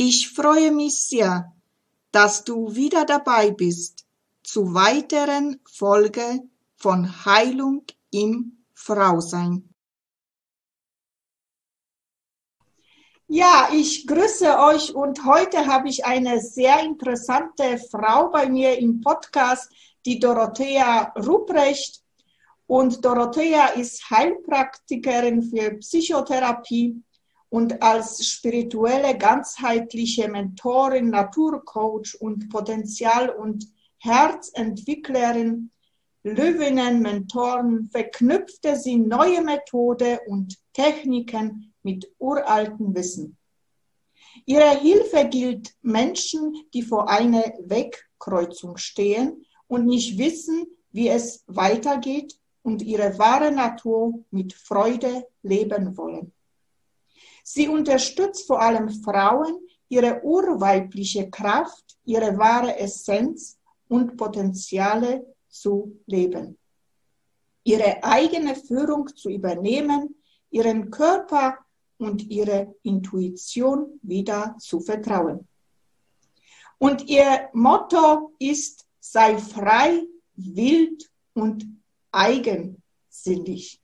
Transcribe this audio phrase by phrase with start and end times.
[0.00, 1.52] Ich freue mich sehr,
[2.12, 4.06] dass du wieder dabei bist
[4.44, 6.40] zu weiteren Folge
[6.76, 7.82] von Heilung
[8.12, 9.74] im Frausein.
[13.26, 19.00] Ja, ich grüße euch und heute habe ich eine sehr interessante Frau bei mir im
[19.00, 19.68] Podcast,
[20.06, 22.04] die Dorothea Ruprecht.
[22.68, 27.02] Und Dorothea ist Heilpraktikerin für Psychotherapie
[27.50, 33.66] und als spirituelle, ganzheitliche Mentorin, Naturcoach und Potenzial- und
[33.98, 35.70] Herzentwicklerin,
[36.24, 43.38] Löwinnen-Mentoren verknüpfte sie neue Methode und Techniken mit uraltem Wissen.
[44.44, 52.34] Ihre Hilfe gilt Menschen, die vor einer Wegkreuzung stehen und nicht wissen, wie es weitergeht
[52.62, 56.32] und ihre wahre Natur mit Freude leben wollen.
[57.50, 59.56] Sie unterstützt vor allem Frauen,
[59.88, 66.58] ihre urweibliche Kraft, ihre wahre Essenz und Potenziale zu leben.
[67.64, 70.14] Ihre eigene Führung zu übernehmen,
[70.50, 71.56] ihren Körper
[71.96, 75.48] und ihre Intuition wieder zu vertrauen.
[76.76, 80.04] Und ihr Motto ist, sei frei,
[80.36, 81.66] wild und
[82.12, 83.80] eigensinnig.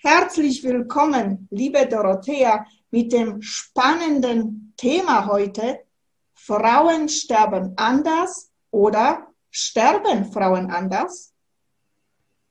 [0.00, 5.80] Herzlich willkommen, liebe Dorothea, mit dem spannenden Thema heute,
[6.34, 11.34] Frauen sterben anders oder sterben Frauen anders?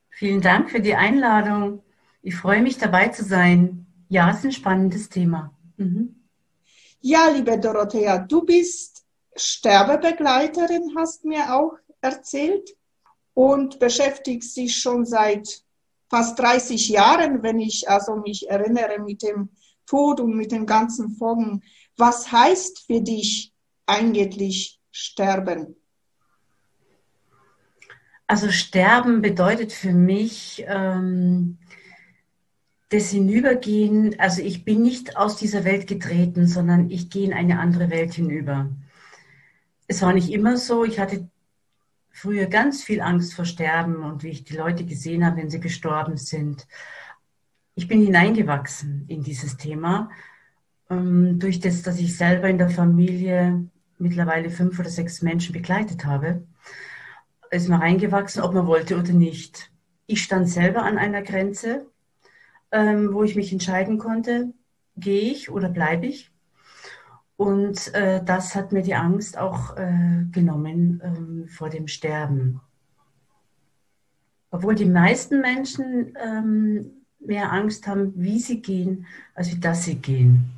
[0.09, 1.84] Vielen Dank für die Einladung.
[2.22, 3.85] Ich freue mich dabei zu sein.
[4.09, 5.53] Ja, ist ein spannendes Thema.
[5.78, 6.28] Mhm.
[7.00, 9.06] Ja, liebe Dorothea, du bist
[9.38, 12.75] Sterbebegleiterin, hast mir auch erzählt
[13.34, 15.64] und beschäftigst dich schon seit
[16.09, 19.50] fast 30 Jahren, wenn ich also mich erinnere, mit dem
[19.85, 21.63] Tod und mit den ganzen Folgen.
[21.97, 23.53] Was heißt für dich
[23.85, 25.75] eigentlich sterben?
[28.28, 31.57] Also sterben bedeutet für mich, ähm,
[32.90, 37.59] das Hinübergehen, also ich bin nicht aus dieser Welt getreten, sondern ich gehe in eine
[37.59, 38.69] andere Welt hinüber.
[39.88, 40.85] Es war nicht immer so.
[40.85, 41.29] Ich hatte
[42.17, 45.59] früher ganz viel Angst vor Sterben und wie ich die Leute gesehen habe, wenn sie
[45.59, 46.67] gestorben sind.
[47.75, 50.09] Ich bin hineingewachsen in dieses Thema
[50.89, 53.69] ähm, durch das, dass ich selber in der Familie
[54.00, 56.44] mittlerweile fünf oder sechs Menschen begleitet habe.
[57.51, 59.72] Ist man reingewachsen, ob man wollte oder nicht.
[60.05, 61.88] Ich stand selber an einer Grenze
[62.72, 64.53] ähm, wo ich mich entscheiden konnte,
[64.96, 66.31] gehe ich oder bleibe ich.
[67.37, 72.59] Und äh, das hat mir die Angst auch äh, genommen ähm, vor dem Sterben.
[74.49, 79.05] Obwohl die meisten Menschen ähm, mehr Angst haben, wie sie gehen,
[79.35, 80.49] als wie dass sie gehen.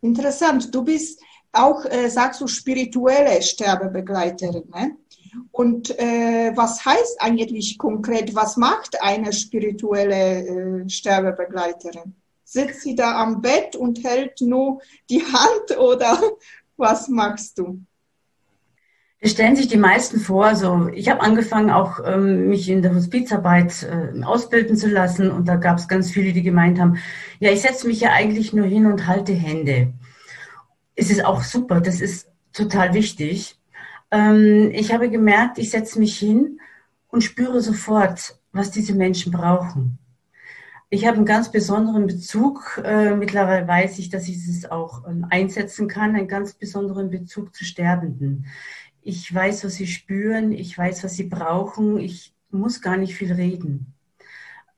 [0.00, 0.74] Interessant.
[0.74, 1.22] Du bist
[1.52, 4.68] auch, äh, sagst du, spirituelle Sterbebegleiterin.
[4.74, 4.96] Ne?
[5.52, 12.14] Und äh, was heißt eigentlich konkret, was macht eine spirituelle äh, Sterbebegleiterin?
[12.50, 14.80] Sitzt sie da am Bett und hält nur
[15.10, 16.18] die Hand oder
[16.78, 17.84] was machst du?
[19.20, 20.46] Das stellen sich die meisten vor.
[20.46, 25.46] Also ich habe angefangen, auch ähm, mich in der Hospizarbeit äh, ausbilden zu lassen und
[25.46, 26.96] da gab es ganz viele, die gemeint haben,
[27.38, 29.92] ja, ich setze mich ja eigentlich nur hin und halte Hände.
[30.94, 31.82] ist es auch super.
[31.82, 33.58] Das ist total wichtig.
[34.10, 36.60] Ähm, ich habe gemerkt, ich setze mich hin
[37.08, 39.98] und spüre sofort, was diese Menschen brauchen.
[40.90, 42.80] Ich habe einen ganz besonderen Bezug.
[42.82, 47.54] Äh, mittlerweile weiß ich, dass ich es auch ähm, einsetzen kann, einen ganz besonderen Bezug
[47.54, 48.46] zu Sterbenden.
[49.02, 51.98] Ich weiß, was sie spüren, ich weiß, was sie brauchen.
[51.98, 53.94] Ich muss gar nicht viel reden.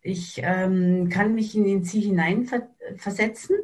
[0.02, 3.56] Ich ähm, kann mich in sie hineinversetzen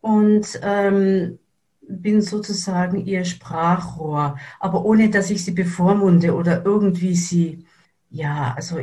[0.00, 1.38] und ähm,
[1.82, 7.66] bin sozusagen ihr Sprachrohr, aber ohne dass ich sie bevormunde oder irgendwie sie,
[8.10, 8.78] ja, also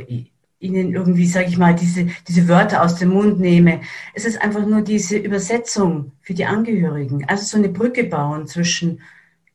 [0.64, 3.82] ihnen irgendwie, sage ich mal, diese, diese Wörter aus dem Mund nehme.
[4.14, 7.24] Es ist einfach nur diese Übersetzung für die Angehörigen.
[7.28, 9.00] Also so eine Brücke bauen zwischen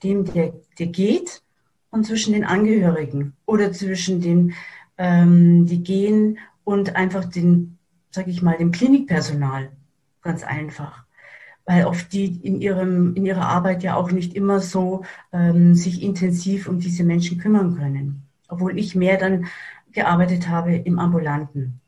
[0.04, 1.42] dem, der, der geht
[1.90, 4.54] und zwischen den Angehörigen oder zwischen den,
[4.98, 7.78] ähm, die gehen und einfach den,
[8.12, 9.72] sage ich mal, dem Klinikpersonal.
[10.22, 11.06] Ganz einfach.
[11.66, 16.02] Weil oft die in, ihrem, in ihrer Arbeit ja auch nicht immer so ähm, sich
[16.02, 18.24] intensiv um diese Menschen kümmern können.
[18.48, 19.46] Obwohl ich mehr dann
[19.92, 21.82] gearbeitet habe im Ambulanten,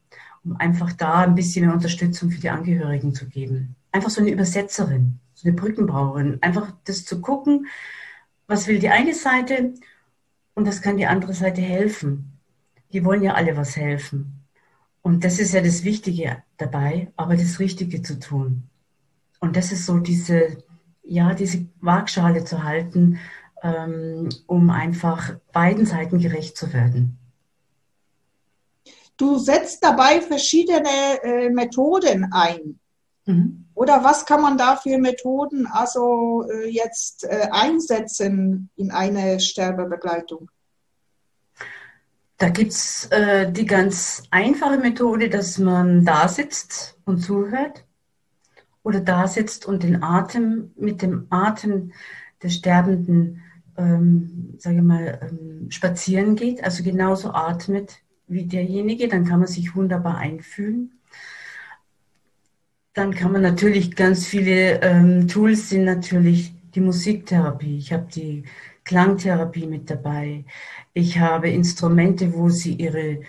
[0.44, 3.76] um einfach da ein bisschen mehr Unterstützung für die Angehörigen zu geben.
[3.92, 7.68] Einfach so eine Übersetzerin, so eine Brückenbauerin, einfach das zu gucken,
[8.48, 9.74] was will die eine Seite
[10.54, 12.38] und was kann die andere Seite helfen.
[12.94, 14.42] Die wollen ja alle was helfen.
[15.02, 18.64] Und das ist ja das Wichtige dabei, aber das Richtige zu tun.
[19.40, 20.64] Und das ist so diese,
[21.04, 23.18] ja, diese Waagschale zu halten,
[23.64, 27.18] ähm, um einfach beiden Seiten gerecht zu werden.
[29.22, 32.80] Du setzt dabei verschiedene äh, Methoden ein.
[33.28, 33.68] Mhm.
[33.76, 40.50] Oder was kann man da für Methoden also äh, jetzt äh, einsetzen in eine Sterbebegleitung?
[42.40, 47.86] Da gibt es äh, die ganz einfache Methode, dass man da sitzt und zuhört
[48.82, 51.92] oder da sitzt und den Atem mit dem Atem
[52.42, 53.44] des Sterbenden,
[53.78, 58.02] ähm, sage mal, ähm, spazieren geht, also genauso atmet
[58.32, 60.92] wie derjenige, dann kann man sich wunderbar einfühlen.
[62.94, 67.78] Dann kann man natürlich ganz viele ähm, Tools sind natürlich die Musiktherapie.
[67.78, 68.44] Ich habe die
[68.84, 70.46] Klangtherapie mit dabei.
[70.94, 73.22] Ich habe Instrumente, wo sie ihre,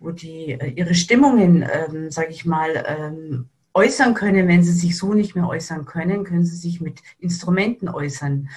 [0.00, 4.48] wo die äh, ihre Stimmungen, ähm, sage ich mal, ähm, äußern können.
[4.48, 8.48] Wenn sie sich so nicht mehr äußern können, können sie sich mit Instrumenten äußern.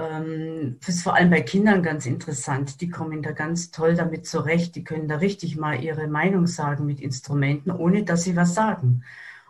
[0.00, 2.80] Ähm, das ist vor allem bei Kindern ganz interessant.
[2.80, 4.74] Die kommen da ganz toll damit zurecht.
[4.76, 9.04] Die können da richtig mal ihre Meinung sagen mit Instrumenten, ohne dass sie was sagen.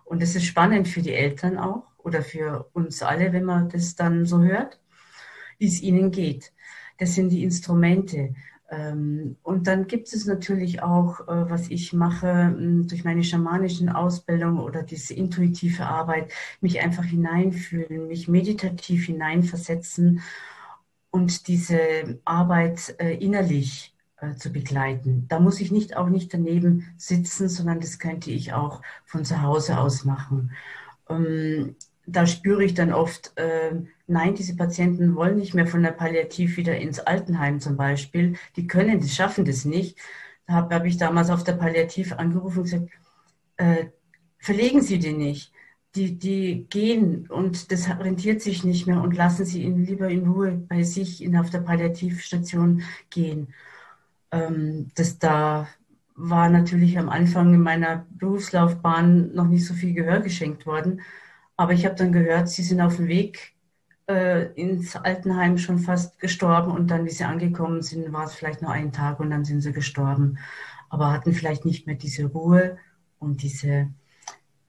[0.04, 3.94] Und es ist spannend für die Eltern auch oder für uns alle, wenn man das
[3.94, 4.80] dann so hört,
[5.58, 6.52] wie es ihnen geht.
[6.98, 8.34] Das sind die Instrumente.
[8.70, 12.54] Ähm, und dann gibt es natürlich auch, äh, was ich mache
[12.86, 20.22] durch meine schamanischen Ausbildung oder diese intuitive Arbeit, mich einfach hineinfühlen, mich meditativ hineinversetzen
[21.10, 25.26] und diese Arbeit äh, innerlich äh, zu begleiten.
[25.28, 29.42] Da muss ich nicht auch nicht daneben sitzen, sondern das könnte ich auch von zu
[29.42, 30.52] Hause aus machen.
[31.08, 31.74] Ähm,
[32.06, 33.72] da spüre ich dann oft, äh,
[34.10, 38.36] nein, diese Patienten wollen nicht mehr von der Palliativ wieder ins Altenheim zum Beispiel.
[38.56, 39.98] Die können, die schaffen das nicht.
[40.46, 42.90] Da habe hab ich damals auf der Palliativ angerufen und gesagt,
[43.56, 43.86] äh,
[44.38, 45.52] verlegen Sie die nicht.
[45.96, 50.26] Die, die gehen und das rentiert sich nicht mehr und lassen Sie ihn lieber in
[50.28, 53.54] Ruhe bei sich in, auf der Palliativstation gehen.
[54.32, 55.68] Ähm, das da
[56.14, 61.00] war natürlich am Anfang in meiner Berufslaufbahn noch nicht so viel Gehör geschenkt worden.
[61.56, 63.54] Aber ich habe dann gehört, sie sind auf dem Weg
[64.10, 68.60] äh, ins Altenheim schon fast gestorben und dann, wie sie angekommen sind, war es vielleicht
[68.60, 70.38] nur ein Tag und dann sind sie gestorben.
[70.88, 72.76] Aber hatten vielleicht nicht mehr diese Ruhe
[73.20, 73.88] und diese,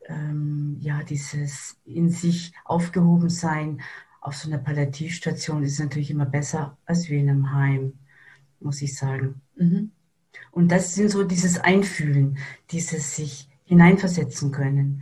[0.08, 3.82] ähm, ja, dieses in sich aufgehoben sein.
[4.22, 7.94] Auf so einer Palliativstation ist natürlich immer besser als wie in einem Heim,
[8.60, 9.42] muss ich sagen.
[9.56, 9.92] Mhm.
[10.52, 12.38] Und das sind so dieses Einfühlen,
[12.70, 15.02] dieses sich hineinversetzen können.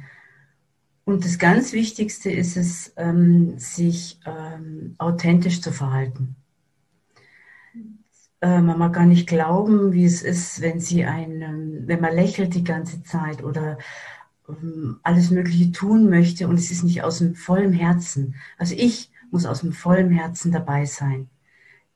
[1.06, 6.36] Und das ganz Wichtigste ist es, ähm, sich ähm, authentisch zu verhalten.
[8.42, 12.54] Äh, man mag gar nicht glauben, wie es ist, wenn sie einen, wenn man lächelt
[12.56, 13.78] die ganze Zeit oder
[14.48, 18.36] ähm, alles Mögliche tun möchte und es ist nicht aus dem vollen Herzen.
[18.58, 21.30] Also ich muss aus dem vollen Herzen dabei sein.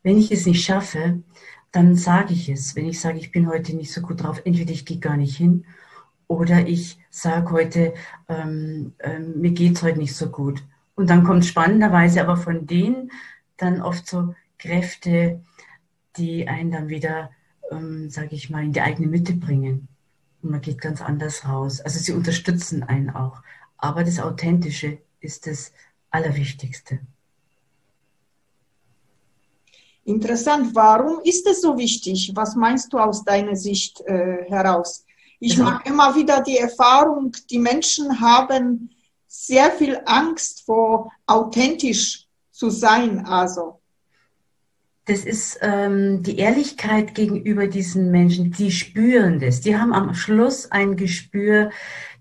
[0.01, 1.23] Wenn ich es nicht schaffe,
[1.71, 2.75] dann sage ich es.
[2.75, 5.37] Wenn ich sage, ich bin heute nicht so gut drauf, entweder ich gehe gar nicht
[5.37, 5.65] hin
[6.27, 7.93] oder ich sage heute,
[8.27, 10.63] ähm, ähm, mir geht es heute nicht so gut.
[10.95, 13.11] Und dann kommt spannenderweise aber von denen
[13.57, 15.41] dann oft so Kräfte,
[16.17, 17.31] die einen dann wieder,
[17.71, 19.87] ähm, sage ich mal, in die eigene Mitte bringen.
[20.41, 21.81] Und man geht ganz anders raus.
[21.81, 23.41] Also sie unterstützen einen auch.
[23.77, 25.73] Aber das Authentische ist das
[26.11, 26.99] Allerwichtigste.
[30.05, 30.75] Interessant.
[30.75, 32.31] Warum ist es so wichtig?
[32.35, 35.02] Was meinst du aus deiner Sicht äh, heraus?
[35.45, 38.89] Ich mache immer wieder die Erfahrung, die Menschen haben
[39.27, 43.25] sehr viel Angst vor authentisch zu sein.
[43.25, 43.81] Also
[45.05, 48.51] das ist ähm, die Ehrlichkeit gegenüber diesen Menschen.
[48.51, 49.59] Die spüren das.
[49.59, 51.71] Die haben am Schluss ein Gespür,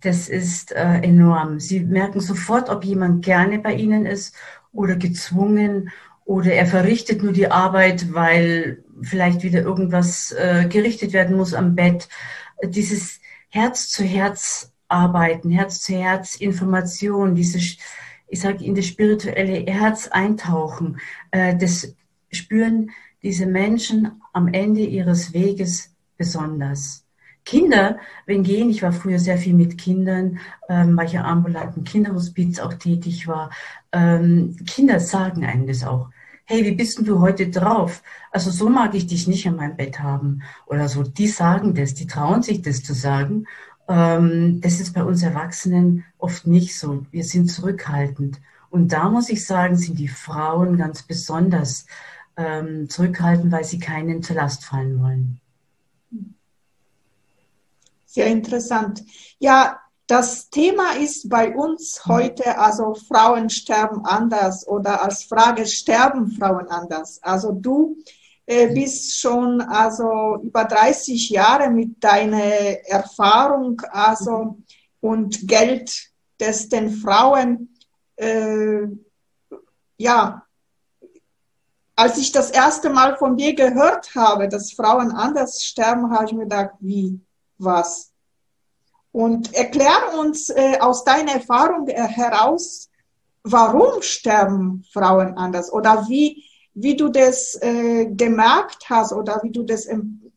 [0.00, 1.61] das ist äh, enorm.
[1.61, 4.35] Sie merken sofort, ob jemand gerne bei ihnen ist
[4.73, 5.91] oder gezwungen
[6.25, 11.76] oder er verrichtet nur die Arbeit, weil vielleicht wieder irgendwas äh, gerichtet werden muss am
[11.76, 12.09] Bett.
[12.64, 17.59] Dieses Herz zu Herz arbeiten, Herz zu Herz Information, diese
[18.28, 20.99] ich sage in das spirituelle Herz eintauchen,
[21.33, 21.95] äh, das
[22.31, 22.90] spüren
[23.23, 27.04] diese Menschen am Ende ihres Weges besonders.
[27.45, 30.38] Kinder, wenn gehen, ich war früher sehr viel mit Kindern,
[30.69, 33.50] ähm, weil ich ja ambulanten Kinderhospiz auch tätig war.
[33.92, 36.09] Ähm, Kinder sagen einem das auch.
[36.45, 38.03] Hey, wie bist denn du heute drauf?
[38.31, 41.03] Also so mag ich dich nicht an meinem Bett haben oder so.
[41.03, 43.47] Die sagen das, die trauen sich das zu sagen.
[43.89, 47.07] Ähm, das ist bei uns Erwachsenen oft nicht so.
[47.11, 48.41] Wir sind zurückhaltend.
[48.71, 51.87] Und da muss ich sagen, sind die Frauen ganz besonders
[52.37, 55.41] ähm, zurückhaltend, weil sie keinen zur Last fallen wollen.
[58.07, 59.03] Sehr interessant.
[59.39, 59.82] Ja,
[60.12, 66.69] das Thema ist bei uns heute, also Frauen sterben anders oder als Frage sterben Frauen
[66.69, 67.19] anders.
[67.23, 67.97] Also du
[68.45, 72.42] äh, bist schon also über 30 Jahre mit deiner
[72.85, 74.59] Erfahrung also
[75.00, 77.75] und Geld, das den Frauen
[78.16, 78.83] äh,
[79.97, 80.47] ja
[81.97, 86.33] als ich das erste Mal von dir gehört habe, dass Frauen anders sterben, habe ich
[86.33, 87.19] mir gedacht, wie,
[87.57, 88.12] was?
[89.12, 92.88] Und erklär uns äh, aus deiner Erfahrung äh, heraus,
[93.45, 99.64] warum sterben Frauen anders oder wie, wie du das äh, gemerkt hast oder wie du
[99.64, 99.87] das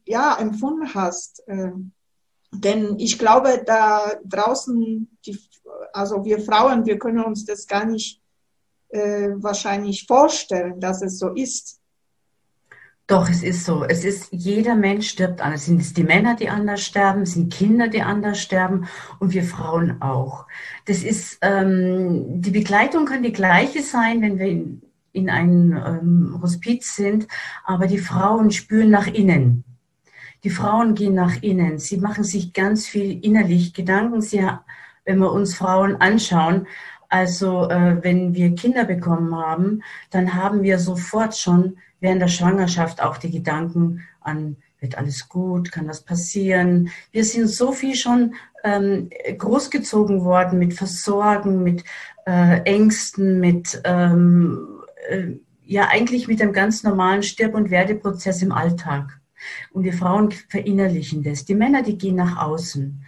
[0.05, 1.47] ja, empfunden hast.
[1.47, 1.71] Äh,
[2.51, 5.39] denn ich glaube, da draußen, die,
[5.93, 8.21] also wir Frauen, wir können uns das gar nicht
[8.89, 11.79] äh, wahrscheinlich vorstellen, dass es so ist.
[13.07, 13.83] Doch, es ist so.
[13.83, 15.65] Es ist, jeder Mensch stirbt anders.
[15.65, 18.87] Sind es die Männer, die anders sterben, sind Kinder, die anders sterben
[19.19, 20.47] und wir Frauen auch.
[20.85, 24.81] Das ist, ähm, die Begleitung kann die gleiche sein, wenn wir in,
[25.11, 27.27] in einem ähm, Hospiz sind,
[27.63, 29.63] aber die Frauen spüren nach innen.
[30.43, 31.77] Die Frauen gehen nach innen.
[31.77, 34.21] Sie machen sich ganz viel innerlich Gedanken.
[34.21, 34.43] Sie,
[35.03, 36.65] wenn wir uns Frauen anschauen,
[37.09, 43.01] also äh, wenn wir Kinder bekommen haben, dann haben wir sofort schon während der Schwangerschaft
[43.01, 46.89] auch die Gedanken an, wird alles gut, kann das passieren.
[47.11, 51.83] Wir sind so viel schon ähm, großgezogen worden mit Versorgen, mit
[52.25, 55.33] äh, Ängsten, mit ähm, äh,
[55.63, 59.19] ja eigentlich mit dem ganz normalen Stirb- und Werdeprozess im Alltag.
[59.71, 61.45] Und wir Frauen verinnerlichen das.
[61.45, 63.03] Die Männer, die gehen nach außen.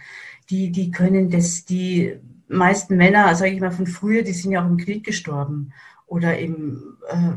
[0.50, 4.62] Die, die können das, die meisten Männer, sage ich mal von früher, die sind ja
[4.62, 5.72] auch im Krieg gestorben
[6.06, 7.32] oder eben äh,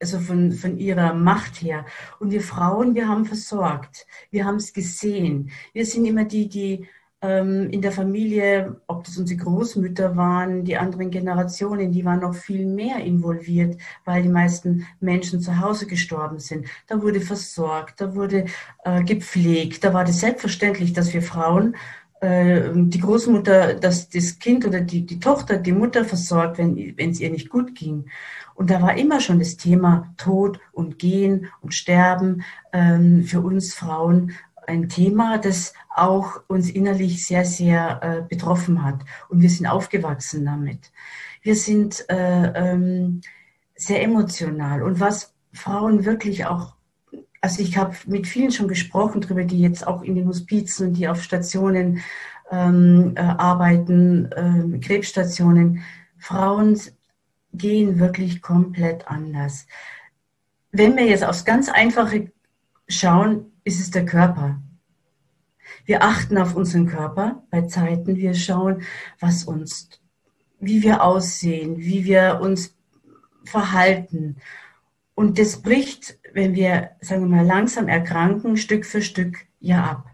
[0.00, 1.84] also von, von ihrer Macht her.
[2.20, 5.50] Und wir Frauen, wir haben versorgt, wir haben es gesehen.
[5.72, 6.88] Wir sind immer die, die
[7.20, 12.34] ähm, in der Familie, ob das unsere Großmütter waren, die anderen Generationen, die waren noch
[12.34, 16.68] viel mehr involviert, weil die meisten Menschen zu Hause gestorben sind.
[16.86, 18.44] Da wurde versorgt, da wurde
[18.84, 21.74] äh, gepflegt, da war das selbstverständlich, dass wir Frauen
[22.20, 27.30] die Großmutter, dass das Kind oder die, die Tochter die Mutter versorgt, wenn es ihr
[27.30, 28.06] nicht gut ging.
[28.54, 33.72] Und da war immer schon das Thema Tod und Gehen und Sterben ähm, für uns
[33.72, 34.32] Frauen
[34.66, 39.04] ein Thema, das auch uns innerlich sehr, sehr äh, betroffen hat.
[39.28, 40.90] Und wir sind aufgewachsen damit.
[41.42, 43.20] Wir sind äh, ähm,
[43.76, 44.82] sehr emotional.
[44.82, 46.74] Und was Frauen wirklich auch
[47.40, 50.94] also ich habe mit vielen schon gesprochen darüber, die jetzt auch in den Hospizen und
[50.94, 52.00] die auf Stationen
[52.50, 55.82] ähm, äh, arbeiten, äh, Krebsstationen.
[56.18, 56.80] Frauen
[57.52, 59.66] gehen wirklich komplett anders.
[60.72, 62.32] Wenn wir jetzt aufs ganz Einfache
[62.88, 64.60] schauen, ist es der Körper.
[65.84, 68.16] Wir achten auf unseren Körper bei Zeiten.
[68.16, 68.82] Wir schauen,
[69.20, 69.88] was uns,
[70.60, 72.74] wie wir aussehen, wie wir uns
[73.44, 74.36] verhalten.
[75.14, 80.10] Und das bricht wenn wir, sagen wir mal, langsam erkranken, Stück für Stück ja ab.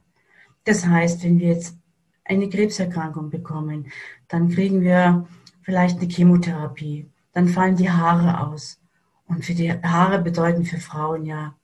[0.64, 1.76] Das heißt, wenn wir jetzt
[2.24, 3.92] eine Krebserkrankung bekommen,
[4.28, 5.26] dann kriegen wir
[5.62, 8.80] vielleicht eine Chemotherapie, dann fallen die Haare aus.
[9.26, 11.54] Und für die Haare bedeuten für Frauen ja,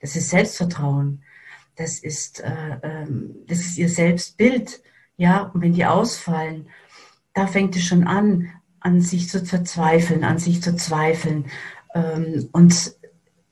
[0.00, 1.22] das ist Selbstvertrauen,
[1.76, 4.82] das ist, äh, ähm, das ist ihr Selbstbild.
[5.16, 6.66] Ja, und wenn die ausfallen,
[7.34, 8.50] da fängt es schon an,
[8.80, 11.46] an sich zu verzweifeln, an sich zu zweifeln.
[11.94, 12.94] Ähm, und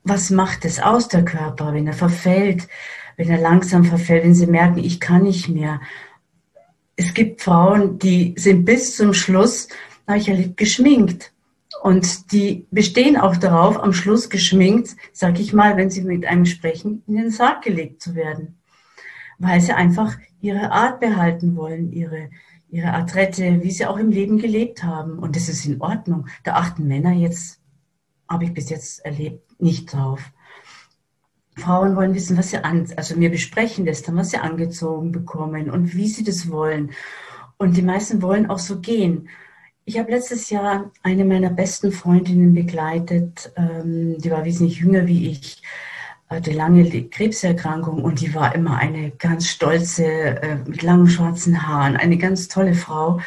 [0.05, 2.69] was macht es aus, der Körper, wenn er verfällt,
[3.17, 5.81] wenn er langsam verfällt, wenn sie merken, ich kann nicht mehr.
[6.97, 9.69] Es gibt Frauen, die sind bis zum Schluss,
[10.07, 11.33] habe ich erlebt, geschminkt.
[11.83, 16.47] Und die bestehen auch darauf, am Schluss geschminkt, sag ich mal, wenn sie mit einem
[16.47, 18.59] sprechen, in den Sarg gelegt zu werden.
[19.39, 22.31] Weil sie einfach ihre Art behalten wollen, ihre,
[22.71, 25.19] ihre Adrette, wie sie auch im Leben gelebt haben.
[25.19, 26.29] Und das ist in Ordnung.
[26.45, 27.61] Da achten Männer jetzt,
[28.29, 30.21] habe ich bis jetzt erlebt, nicht drauf.
[31.57, 35.71] Frauen wollen wissen, was sie an, also mir besprechen das dann, was sie angezogen bekommen
[35.71, 36.93] und wie sie das wollen.
[37.59, 39.29] Und die meisten wollen auch so gehen.
[39.85, 45.29] Ich habe letztes Jahr eine meiner besten Freundinnen begleitet, ähm, die war wesentlich jünger wie
[45.31, 45.63] ich,
[46.29, 51.97] hatte lange Krebserkrankung und die war immer eine ganz stolze, äh, mit langen schwarzen Haaren,
[51.97, 53.21] eine ganz tolle Frau.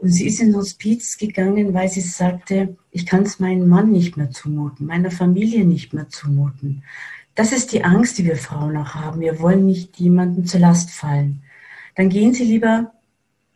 [0.00, 4.16] Und sie ist in Hospiz gegangen, weil sie sagte, ich kann es meinem Mann nicht
[4.16, 6.82] mehr zumuten, meiner Familie nicht mehr zumuten.
[7.34, 9.20] Das ist die Angst, die wir Frauen auch haben.
[9.20, 11.42] Wir wollen nicht jemandem zur Last fallen.
[11.96, 12.92] Dann gehen Sie lieber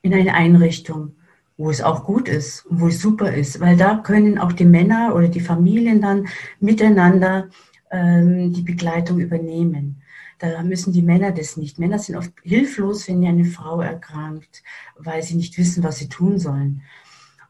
[0.03, 1.13] in eine Einrichtung,
[1.57, 5.15] wo es auch gut ist wo es super ist, weil da können auch die Männer
[5.15, 6.29] oder die Familien dann
[6.61, 7.49] miteinander
[7.91, 10.03] ähm, die Begleitung übernehmen.
[10.51, 11.79] Da müssen die Männer das nicht.
[11.79, 14.63] Männer sind oft hilflos, wenn eine Frau erkrankt,
[14.99, 16.83] weil sie nicht wissen, was sie tun sollen.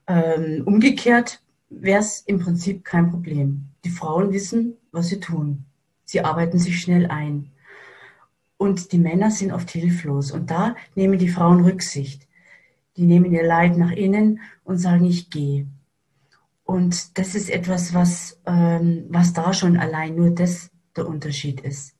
[0.06, 3.64] Ähm, umgekehrt wäre es im Prinzip kein Problem.
[3.84, 5.64] Die Frauen wissen, was sie tun.
[6.04, 7.50] Sie arbeiten sich schnell ein.
[8.58, 10.30] Und die Männer sind oft hilflos.
[10.30, 12.28] Und da nehmen die Frauen Rücksicht.
[12.96, 15.66] Die nehmen ihr Leid nach innen und sagen, ich gehe.
[16.62, 21.93] Und das ist etwas, was, ähm, was da schon allein nur das der Unterschied ist.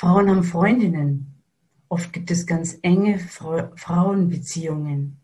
[0.00, 1.42] Frauen haben Freundinnen.
[1.90, 5.20] Oft gibt es ganz enge Fra Frauenbeziehungen.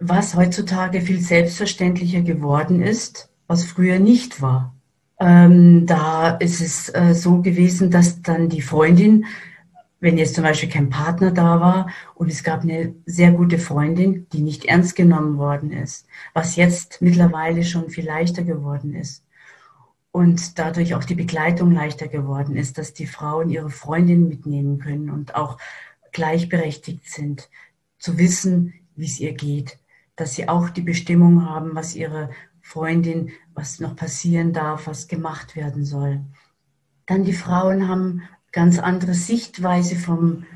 [0.00, 4.74] Was heutzutage viel selbstverständlicher geworden ist, was früher nicht war.
[5.20, 9.26] Ähm, da ist es äh, so gewesen, dass dann die Freundin,
[10.00, 14.26] wenn jetzt zum Beispiel kein Partner da war und es gab eine sehr gute Freundin,
[14.32, 19.25] die nicht ernst genommen worden ist, was jetzt mittlerweile schon viel leichter geworden ist.
[20.16, 25.10] Und dadurch auch die Begleitung leichter geworden ist, dass die Frauen ihre Freundin mitnehmen können
[25.10, 25.58] und auch
[26.10, 27.50] gleichberechtigt sind,
[27.98, 29.76] zu wissen, wie es ihr geht,
[30.16, 32.30] dass sie auch die Bestimmung haben, was ihre
[32.62, 36.22] Freundin, was noch passieren darf, was gemacht werden soll.
[37.04, 40.46] Dann die Frauen haben ganz andere Sichtweise vom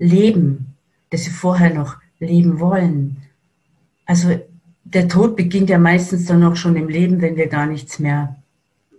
[0.00, 0.74] Leben,
[1.10, 3.18] das sie vorher noch leben wollen.
[4.04, 4.40] Also
[4.82, 8.34] der Tod beginnt ja meistens dann auch schon im Leben, wenn wir gar nichts mehr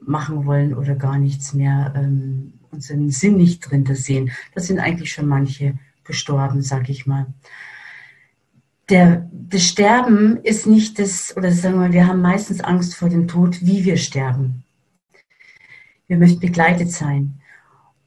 [0.05, 4.31] machen wollen oder gar nichts mehr ähm, unseren Sinn nicht drin sehen.
[4.53, 7.27] Das sind eigentlich schon manche gestorben, sag ich mal
[8.89, 13.27] der, das Sterben ist nicht das, oder sagen wir, wir haben meistens Angst vor dem
[13.27, 14.63] Tod, wie wir sterben.
[16.07, 17.41] Wir möchten begleitet sein.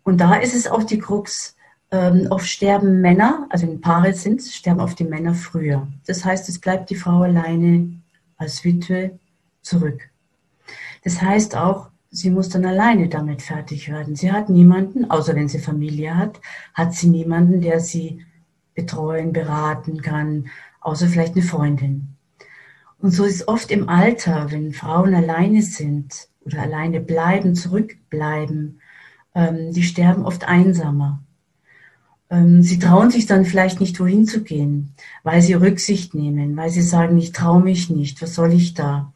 [0.02, 1.56] Und da ist es auch die Krux,
[1.90, 5.86] ähm, oft sterben Männer, also in Paare sind sterben oft die Männer früher.
[6.06, 7.92] Das heißt, es bleibt die Frau alleine
[8.36, 9.18] als Witwe
[9.60, 10.09] zurück.
[11.02, 14.16] Das heißt auch, sie muss dann alleine damit fertig werden.
[14.16, 16.40] Sie hat niemanden, außer wenn sie Familie hat,
[16.74, 18.24] hat sie niemanden, der sie
[18.74, 20.48] betreuen, beraten kann,
[20.80, 22.16] außer vielleicht eine Freundin.
[22.98, 28.80] Und so ist oft im Alter, wenn Frauen alleine sind oder alleine bleiben, zurückbleiben,
[29.34, 31.22] ähm, die sterben oft einsamer.
[32.28, 36.70] Ähm, sie trauen sich dann vielleicht nicht, wohin zu gehen, weil sie Rücksicht nehmen, weil
[36.70, 39.12] sie sagen, ich traue mich nicht, was soll ich da?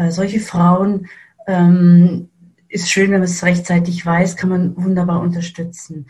[0.00, 1.08] Äh, solche Frauen
[1.46, 2.30] ähm,
[2.68, 6.06] ist schön, wenn man es rechtzeitig weiß, kann man wunderbar unterstützen.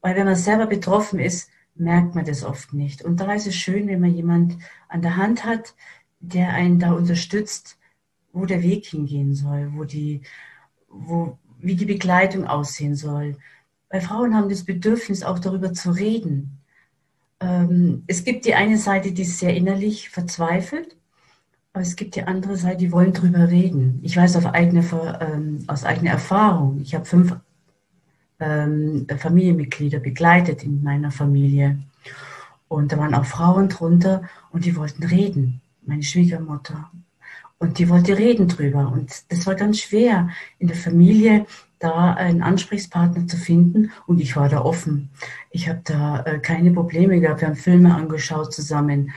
[0.00, 3.02] Weil wenn man selber betroffen ist, merkt man das oft nicht.
[3.02, 5.74] Und da ist es schön, wenn man jemand an der Hand hat,
[6.20, 7.78] der einen da unterstützt,
[8.32, 10.22] wo der Weg hingehen soll, wo die,
[10.88, 13.38] wo, wie die Begleitung aussehen soll.
[13.90, 16.58] Weil Frauen haben das Bedürfnis, auch darüber zu reden.
[17.40, 20.96] Ähm, es gibt die eine Seite, die ist sehr innerlich verzweifelt,
[21.72, 23.98] aber es gibt die andere Seite, die wollen darüber reden.
[24.02, 24.84] Ich weiß auf eigene,
[25.20, 27.34] ähm, aus eigener Erfahrung, ich habe fünf
[28.40, 31.78] ähm, Familienmitglieder begleitet in meiner Familie.
[32.68, 35.60] Und da waren auch Frauen drunter und die wollten reden.
[35.84, 36.90] Meine Schwiegermutter.
[37.58, 38.90] Und die wollte reden drüber.
[38.92, 41.46] Und das war ganz schwer in der Familie,
[41.78, 43.92] da einen Ansprechpartner zu finden.
[44.06, 45.10] Und ich war da offen.
[45.50, 47.40] Ich habe da äh, keine Probleme gehabt.
[47.40, 49.12] Wir haben Filme angeschaut zusammen.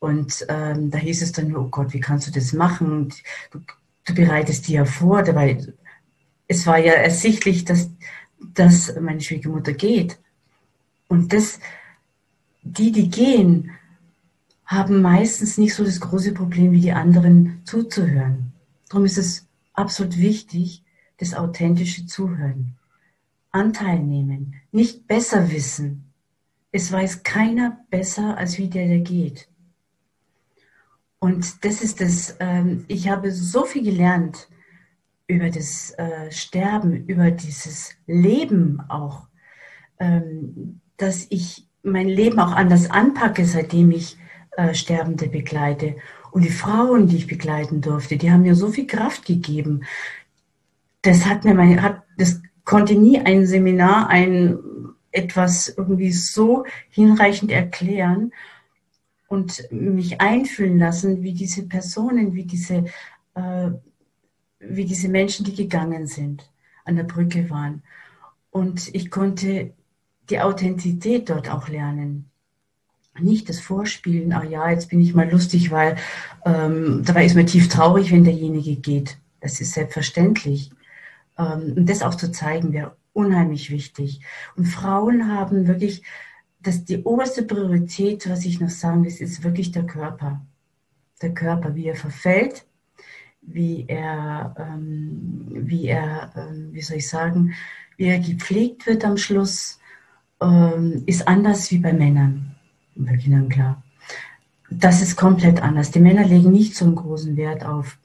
[0.00, 3.12] Und ähm, da hieß es dann, oh Gott, wie kannst du das machen?
[3.50, 3.60] Du,
[4.04, 5.22] du bereitest die ja vor.
[5.22, 5.58] Dabei,
[6.46, 7.90] es war ja ersichtlich, dass
[8.40, 10.18] dass meine Schwiegermutter geht.
[11.08, 11.58] Und das,
[12.62, 13.70] die, die gehen,
[14.64, 18.52] haben meistens nicht so das große Problem wie die anderen zuzuhören.
[18.88, 20.82] Darum ist es absolut wichtig,
[21.18, 22.74] das authentische Zuhören.
[23.50, 26.12] Anteil nehmen, nicht besser wissen.
[26.70, 29.48] Es weiß keiner besser, als wie der, der geht.
[31.20, 34.48] Und das ist das, ähm, ich habe so viel gelernt
[35.26, 39.26] über das äh, Sterben, über dieses Leben auch,
[39.98, 44.16] ähm, dass ich mein Leben auch anders anpacke, seitdem ich
[44.56, 45.96] äh, Sterbende begleite.
[46.30, 49.84] Und die Frauen, die ich begleiten durfte, die haben mir so viel Kraft gegeben.
[51.02, 54.58] Das hat mir mein, hat, das konnte nie ein Seminar, ein
[55.10, 58.32] etwas irgendwie so hinreichend erklären
[59.28, 62.86] und mich einfühlen lassen, wie diese Personen, wie diese,
[63.34, 63.70] äh,
[64.58, 66.50] wie diese Menschen, die gegangen sind,
[66.84, 67.82] an der Brücke waren.
[68.50, 69.72] Und ich konnte
[70.30, 72.30] die Authentizität dort auch lernen.
[73.20, 75.96] Nicht das Vorspielen, ah ja, jetzt bin ich mal lustig, weil
[76.44, 79.18] ähm, dabei ist mir tief traurig, wenn derjenige geht.
[79.40, 80.70] Das ist selbstverständlich.
[81.36, 84.20] Ähm, und das auch zu zeigen, wäre unheimlich wichtig.
[84.56, 86.02] Und Frauen haben wirklich,
[86.60, 90.40] das die oberste Priorität, was ich noch sagen will, ist wirklich der Körper.
[91.22, 92.64] Der Körper, wie er verfällt,
[93.42, 97.54] wie er, ähm, wie er, ähm, wie soll ich sagen,
[97.96, 99.78] wie er gepflegt wird am Schluss,
[100.40, 102.54] ähm, ist anders wie bei Männern.
[102.94, 103.82] Bei Kindern klar.
[104.70, 105.90] Das ist komplett anders.
[105.90, 107.98] Die Männer legen nicht so einen großen Wert auf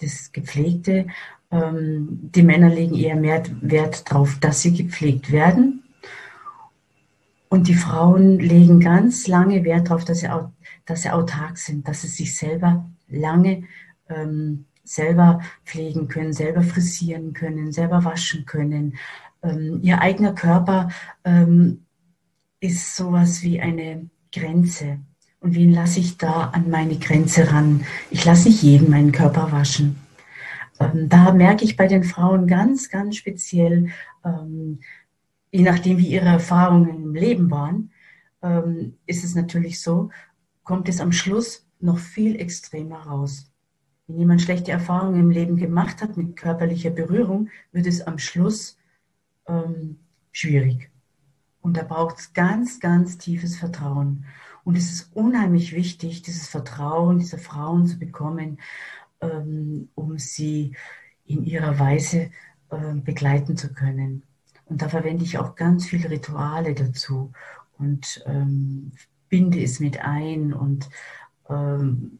[0.00, 1.06] das Gepflegte.
[1.50, 5.82] Ähm, die Männer legen eher mehr Wert darauf, dass sie gepflegt werden.
[7.48, 10.28] Und die Frauen legen ganz lange Wert darauf, dass sie,
[10.84, 13.64] dass sie autark sind, dass sie sich selber lange
[14.08, 18.94] ähm, selber pflegen können, selber frisieren können, selber waschen können,
[19.42, 20.88] ähm, ihr eigener Körper
[21.24, 21.84] ähm,
[22.60, 24.98] ist sowas wie eine Grenze.
[25.40, 27.84] Und wen lasse ich da an meine Grenze ran?
[28.10, 29.96] Ich lasse nicht jeden meinen Körper waschen.
[30.80, 33.90] Ähm, da merke ich bei den Frauen ganz, ganz speziell,
[34.24, 34.80] ähm,
[35.50, 37.90] je nachdem, wie ihre Erfahrungen im Leben waren,
[38.42, 40.10] ähm, ist es natürlich so,
[40.62, 43.50] kommt es am Schluss noch viel extremer raus.
[44.06, 48.78] Wenn jemand schlechte Erfahrungen im Leben gemacht hat mit körperlicher Berührung, wird es am Schluss
[49.46, 49.98] ähm,
[50.32, 50.90] schwierig.
[51.60, 54.24] Und da braucht es ganz, ganz tiefes Vertrauen.
[54.64, 58.58] Und es ist unheimlich wichtig, dieses Vertrauen dieser Frauen zu bekommen,
[59.20, 60.76] ähm, um sie
[61.24, 62.30] in ihrer Weise
[62.70, 64.22] äh, begleiten zu können.
[64.68, 67.32] Und da verwende ich auch ganz viele Rituale dazu
[67.78, 68.92] und ähm,
[69.28, 70.88] binde es mit ein und,
[71.48, 72.18] ähm,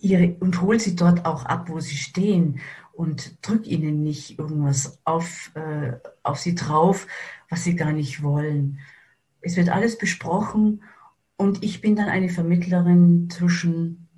[0.00, 2.60] ihre, und hole sie dort auch ab, wo sie stehen
[2.92, 7.06] und drück ihnen nicht irgendwas auf, äh, auf sie drauf,
[7.50, 8.78] was sie gar nicht wollen.
[9.40, 10.82] Es wird alles besprochen
[11.36, 14.08] und ich bin dann eine Vermittlerin zwischen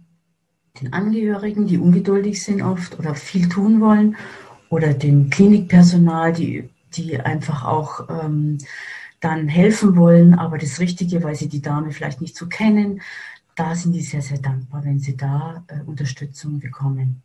[0.80, 4.16] den Angehörigen, die ungeduldig sind oft oder viel tun wollen,
[4.70, 8.58] oder dem Klinikpersonal, die, die einfach auch ähm,
[9.20, 13.00] dann helfen wollen, aber das Richtige, weil sie die Dame vielleicht nicht so kennen,
[13.56, 17.22] da sind die sehr, sehr dankbar, wenn sie da äh, Unterstützung bekommen.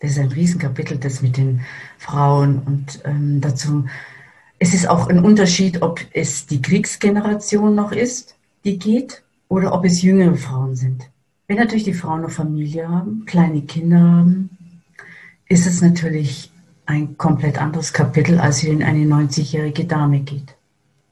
[0.00, 1.60] Das ist ein Riesenkapitel, das mit den
[1.98, 3.84] Frauen und ähm, dazu.
[4.58, 9.84] Es ist auch ein Unterschied, ob es die Kriegsgeneration noch ist, die geht, oder ob
[9.84, 11.10] es jüngere Frauen sind.
[11.46, 14.50] Wenn natürlich die Frauen noch Familie haben, kleine Kinder haben,
[15.48, 16.50] ist es natürlich
[16.90, 20.56] ein komplett anderes Kapitel, als wenn eine 90-jährige Dame geht.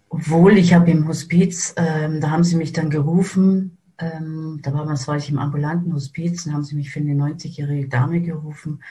[0.08, 4.88] Obwohl ich habe im Hospiz, ähm, da haben sie mich dann gerufen, ähm, da war,
[4.88, 8.82] was war ich im ambulanten Hospiz, und haben sie mich für eine 90-jährige Dame gerufen.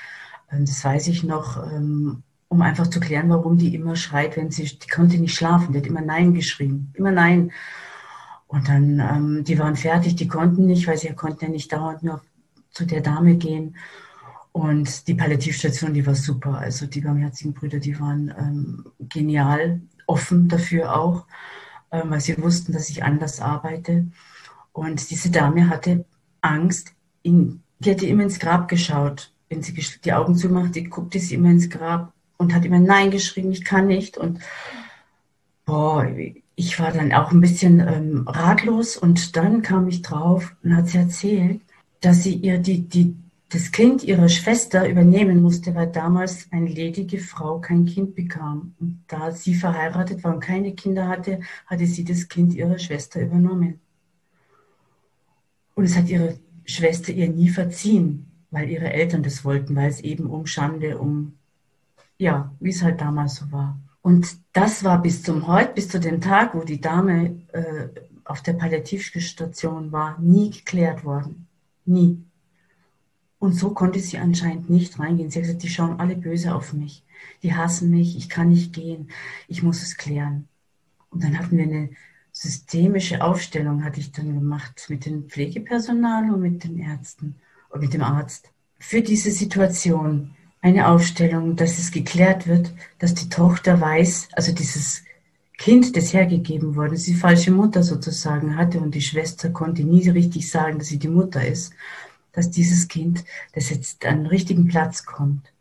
[0.50, 4.52] Ähm, das weiß ich noch, ähm, um einfach zu klären, warum die immer schreit, wenn
[4.52, 7.52] sie, die konnte nicht schlafen, die hat immer Nein geschrien, immer Nein.
[8.48, 12.04] Und dann, ähm, die waren fertig, die konnten nicht, weil sie konnten ja nicht dauernd
[12.04, 12.22] nur
[12.72, 13.76] zu der Dame gehen.
[14.58, 16.58] Und die Palliativstation, die war super.
[16.58, 21.28] Also die barmherzigen Brüder, die waren ähm, genial, offen dafür auch,
[21.92, 24.08] ähm, weil sie wussten, dass ich anders arbeite.
[24.74, 26.06] Und diese Dame hatte
[26.42, 29.32] Angst, in, die hatte immer ins Grab geschaut.
[29.48, 33.52] Wenn sie die Augen zumachte, guckte sie immer ins Grab und hat immer Nein geschrieben,
[33.52, 34.18] ich kann nicht.
[34.18, 34.40] Und
[35.66, 36.08] boah,
[36.56, 40.88] ich war dann auch ein bisschen ähm, ratlos und dann kam ich drauf und hat
[40.88, 41.62] sie erzählt,
[42.02, 43.16] dass sie ihr die, die,
[43.50, 48.74] das Kind ihrer Schwester übernehmen musste, weil damals eine ledige Frau kein Kind bekam.
[48.80, 53.22] Und da sie verheiratet war und keine Kinder hatte, hatte sie das Kind ihrer Schwester
[53.22, 53.80] übernommen.
[55.76, 60.02] Und es hat ihre Schwester ihr nie verziehen, weil ihre Eltern das wollten, weil es
[60.02, 61.38] eben um Schande, um,
[62.18, 63.80] ja, wie es halt damals so war.
[64.02, 67.88] Und das war bis zum heute, bis zu dem Tag, wo die Dame äh,
[68.26, 71.48] auf der Palliativstation war, nie geklärt worden.
[71.86, 72.27] Nie.
[73.40, 75.30] Und so konnte sie anscheinend nicht reingehen.
[75.30, 77.04] Sie hat gesagt, die schauen alle böse auf mich.
[77.44, 79.10] Die hassen mich, ich kann nicht gehen,
[79.48, 80.48] ich muss es klären.
[81.10, 81.90] Und dann hatten wir eine
[82.32, 87.36] systemische Aufstellung, hatte ich dann gemacht mit dem Pflegepersonal und mit den Ärzten
[87.70, 88.52] und mit dem Arzt.
[88.80, 95.04] Für diese Situation eine Aufstellung, dass es geklärt wird, dass die Tochter weiß, also dieses
[95.58, 100.08] Kind, das hergegeben worden ist, die falsche Mutter sozusagen hatte und die Schwester konnte nie
[100.08, 101.74] richtig sagen, dass sie die Mutter ist,
[102.38, 105.52] dass dieses Kind, das jetzt an den richtigen Platz kommt.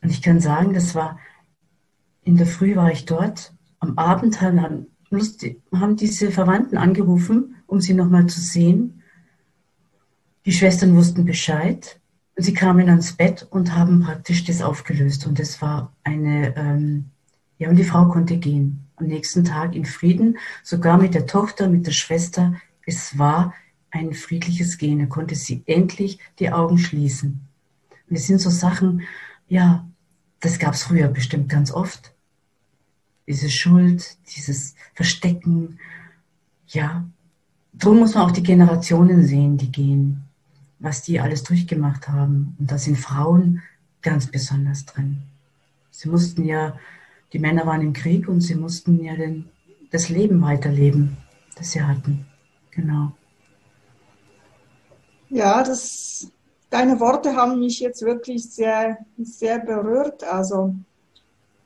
[0.00, 1.18] Und ich kann sagen, das war,
[2.24, 4.86] in der Früh war ich dort, am Abend haben,
[5.74, 9.02] haben diese Verwandten angerufen, um sie nochmal zu sehen.
[10.46, 12.00] Die Schwestern wussten Bescheid.
[12.36, 15.26] Sie kamen ans Bett und haben praktisch das aufgelöst.
[15.26, 17.10] Und es war eine, ähm,
[17.58, 18.86] ja, und die Frau konnte gehen.
[18.96, 22.54] Am nächsten Tag in Frieden, sogar mit der Tochter, mit der Schwester.
[22.86, 23.52] Es war
[23.92, 24.98] ein friedliches Gehen.
[24.98, 27.42] Er konnte sie endlich die Augen schließen.
[28.10, 29.02] Es sind so Sachen,
[29.48, 29.88] ja,
[30.40, 32.12] das gab es früher bestimmt ganz oft.
[33.28, 35.78] Diese Schuld, dieses Verstecken,
[36.66, 37.06] ja.
[37.72, 40.24] Drum muss man auch die Generationen sehen, die gehen,
[40.80, 42.56] was die alles durchgemacht haben.
[42.58, 43.62] Und da sind Frauen
[44.02, 45.22] ganz besonders drin.
[45.90, 46.76] Sie mussten ja
[47.32, 49.48] die Männer waren im Krieg und sie mussten ja den,
[49.90, 51.16] das Leben weiterleben,
[51.56, 52.26] das sie hatten.
[52.70, 53.12] Genau.
[55.32, 56.28] Ja, das,
[56.70, 60.22] deine Worte haben mich jetzt wirklich sehr, sehr berührt.
[60.24, 60.74] Also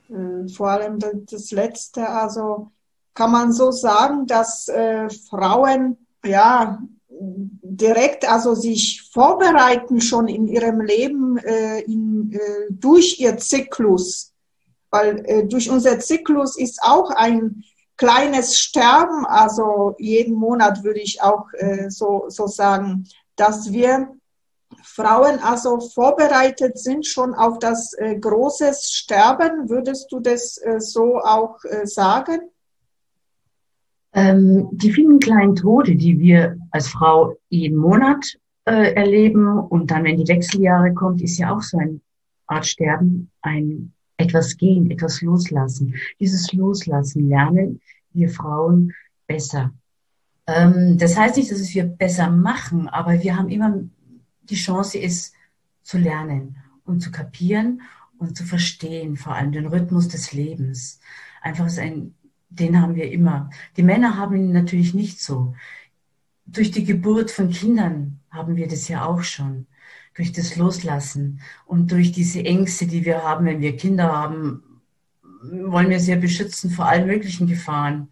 [0.08, 2.08] äh, vor allem das, Letzte.
[2.08, 2.70] Also
[3.14, 10.80] kann man so sagen, dass äh, Frauen ja direkt also sich vorbereiten schon in ihrem
[10.80, 14.32] Leben äh, in, äh, durch ihr Zyklus
[14.90, 17.64] weil äh, durch unser Zyklus ist auch ein
[17.96, 24.08] kleines Sterben, also jeden Monat würde ich auch äh, so, so sagen, dass wir
[24.82, 29.68] Frauen also vorbereitet sind schon auf das äh, große Sterben.
[29.68, 32.40] Würdest du das äh, so auch äh, sagen?
[34.12, 38.24] Ähm, die vielen kleinen Tode, die wir als Frau jeden Monat
[38.64, 42.00] äh, erleben und dann, wenn die Wechseljahre kommt, ist ja auch so eine
[42.46, 45.94] Art Sterben, ein etwas gehen, etwas loslassen.
[46.20, 47.80] Dieses Loslassen lernen
[48.12, 48.92] wir Frauen
[49.26, 49.72] besser.
[50.46, 53.80] Ähm, das heißt nicht, dass es wir besser machen, aber wir haben immer
[54.44, 55.32] die Chance, es
[55.82, 57.82] zu lernen und zu kapieren
[58.18, 61.00] und zu verstehen, vor allem den Rhythmus des Lebens.
[61.42, 62.14] Einfach ist ein,
[62.48, 63.50] den haben wir immer.
[63.76, 65.54] Die Männer haben ihn natürlich nicht so.
[66.46, 69.66] Durch die Geburt von Kindern haben wir das ja auch schon
[70.14, 74.62] durch das Loslassen und durch diese Ängste, die wir haben, wenn wir Kinder haben,
[75.42, 78.08] wollen wir sie beschützen vor allen möglichen Gefahren.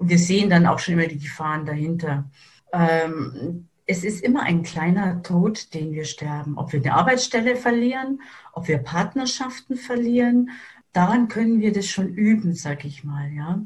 [0.00, 2.24] Und wir sehen dann auch schon immer die Gefahren dahinter.
[2.72, 6.56] Ähm, es ist immer ein kleiner Tod, den wir sterben.
[6.56, 8.22] Ob wir eine Arbeitsstelle verlieren,
[8.54, 10.48] ob wir Partnerschaften verlieren,
[10.94, 13.30] daran können wir das schon üben, sag ich mal.
[13.30, 13.60] Ja?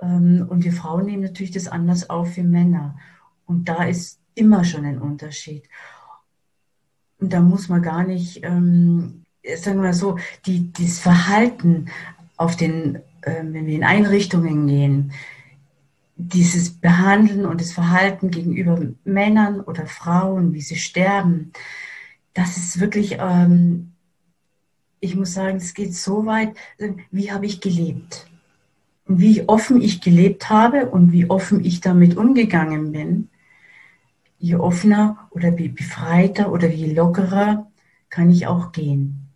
[0.00, 2.96] Ähm, und wir Frauen nehmen natürlich das anders auf wie Männer.
[3.46, 5.64] Und da ist immer schon ein Unterschied.
[7.18, 9.24] Und da muss man gar nicht, ähm,
[9.56, 10.16] sagen wir mal so,
[10.46, 11.86] die, dieses Verhalten
[12.36, 15.12] auf den, äh, wenn wir in Einrichtungen gehen,
[16.28, 21.52] dieses Behandeln und das Verhalten gegenüber Männern oder Frauen, wie sie sterben,
[22.34, 23.92] das ist wirklich, ähm,
[25.00, 26.54] ich muss sagen, es geht so weit,
[27.10, 28.28] wie habe ich gelebt?
[29.06, 33.28] Und wie offen ich gelebt habe und wie offen ich damit umgegangen bin,
[34.38, 37.70] je offener oder wie befreiter oder je lockerer
[38.10, 39.28] kann ich auch gehen.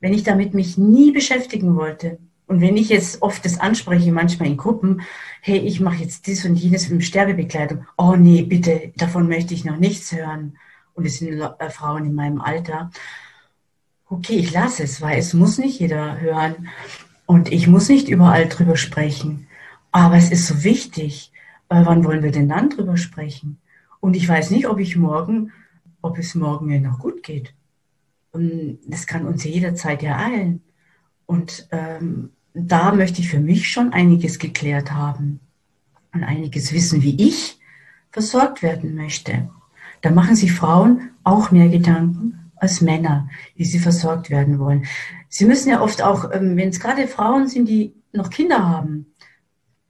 [0.00, 4.48] Wenn ich damit mich nie beschäftigen wollte und wenn ich jetzt oft das anspreche, manchmal
[4.48, 5.02] in Gruppen,
[5.42, 9.66] hey, ich mache jetzt dies und jenes mit Sterbebekleidung, oh nee, bitte, davon möchte ich
[9.66, 10.56] noch nichts hören.
[10.94, 12.90] Und es sind äh, Frauen in meinem Alter.
[14.08, 16.68] Okay, ich lasse es, weil es muss nicht jeder hören
[17.26, 19.46] und ich muss nicht überall drüber sprechen.
[19.92, 21.30] Aber es ist so wichtig,
[21.68, 23.58] äh, wann wollen wir denn dann drüber sprechen?
[24.00, 25.52] Und ich weiß nicht, ob ich morgen,
[26.00, 27.52] ob es morgen mir noch gut geht.
[28.32, 30.62] Und das kann uns jederzeit ereilen.
[31.26, 35.40] Und ähm, da möchte ich für mich schon einiges geklärt haben
[36.12, 37.58] und einiges wissen, wie ich
[38.10, 39.48] versorgt werden möchte.
[40.00, 44.86] Da machen sich Frauen auch mehr Gedanken als Männer, wie sie versorgt werden wollen.
[45.28, 49.06] Sie müssen ja oft auch, ähm, wenn es gerade Frauen sind, die noch Kinder haben,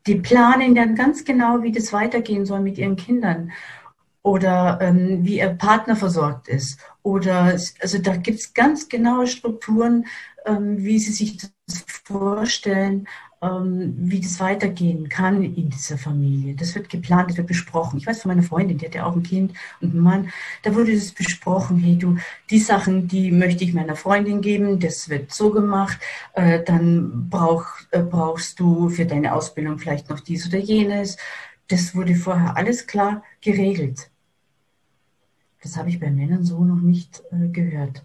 [0.06, 3.52] die planen dann ganz genau, wie das weitergehen soll mit ihren Kindern
[4.22, 6.80] oder ähm, wie ihr Partner versorgt ist.
[7.02, 10.06] Oder also da gibt es ganz genaue Strukturen,
[10.44, 13.06] ähm, wie sie sich das vorstellen,
[13.42, 16.54] ähm, wie das weitergehen kann in dieser Familie.
[16.54, 17.98] Das wird geplant, das wird besprochen.
[17.98, 20.30] Ich weiß von meiner Freundin, die hat ja auch ein Kind und einen Mann,
[20.62, 22.16] da wurde das besprochen, hey du,
[22.50, 25.98] die Sachen, die möchte ich meiner Freundin geben, das wird so gemacht,
[26.32, 31.16] äh, dann brauch, äh, brauchst du für deine Ausbildung vielleicht noch dies oder jenes.
[31.68, 34.10] Das wurde vorher alles klar geregelt.
[35.62, 38.02] Das habe ich bei Männern so noch nicht äh, gehört.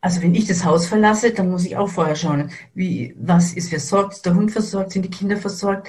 [0.00, 3.70] Also wenn ich das Haus verlasse, dann muss ich auch vorher schauen, wie, was ist
[3.70, 5.88] versorgt, ist der Hund versorgt, sind die Kinder versorgt.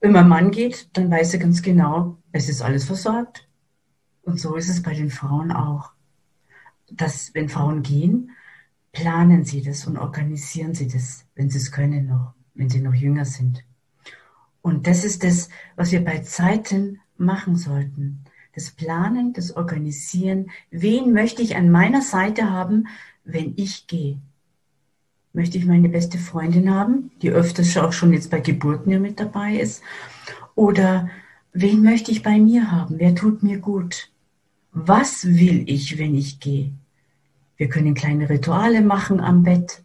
[0.00, 3.48] Wenn mein Mann geht, dann weiß er ganz genau, es ist alles versorgt.
[4.22, 5.92] Und so ist es bei den Frauen auch.
[6.90, 8.30] Dass, wenn Frauen gehen,
[8.92, 12.94] planen sie das und organisieren sie das, wenn sie es können noch, wenn sie noch
[12.94, 13.64] jünger sind.
[14.60, 18.24] Und das ist das, was wir bei Zeiten machen sollten.
[18.54, 20.50] Das Planen, das Organisieren.
[20.70, 22.88] Wen möchte ich an meiner Seite haben,
[23.28, 24.18] wenn ich gehe?
[25.34, 29.56] Möchte ich meine beste Freundin haben, die öfters auch schon jetzt bei Geburten mit dabei
[29.56, 29.82] ist?
[30.54, 31.10] Oder
[31.52, 32.98] wen möchte ich bei mir haben?
[32.98, 34.10] Wer tut mir gut?
[34.72, 36.72] Was will ich, wenn ich gehe?
[37.56, 39.82] Wir können kleine Rituale machen am Bett.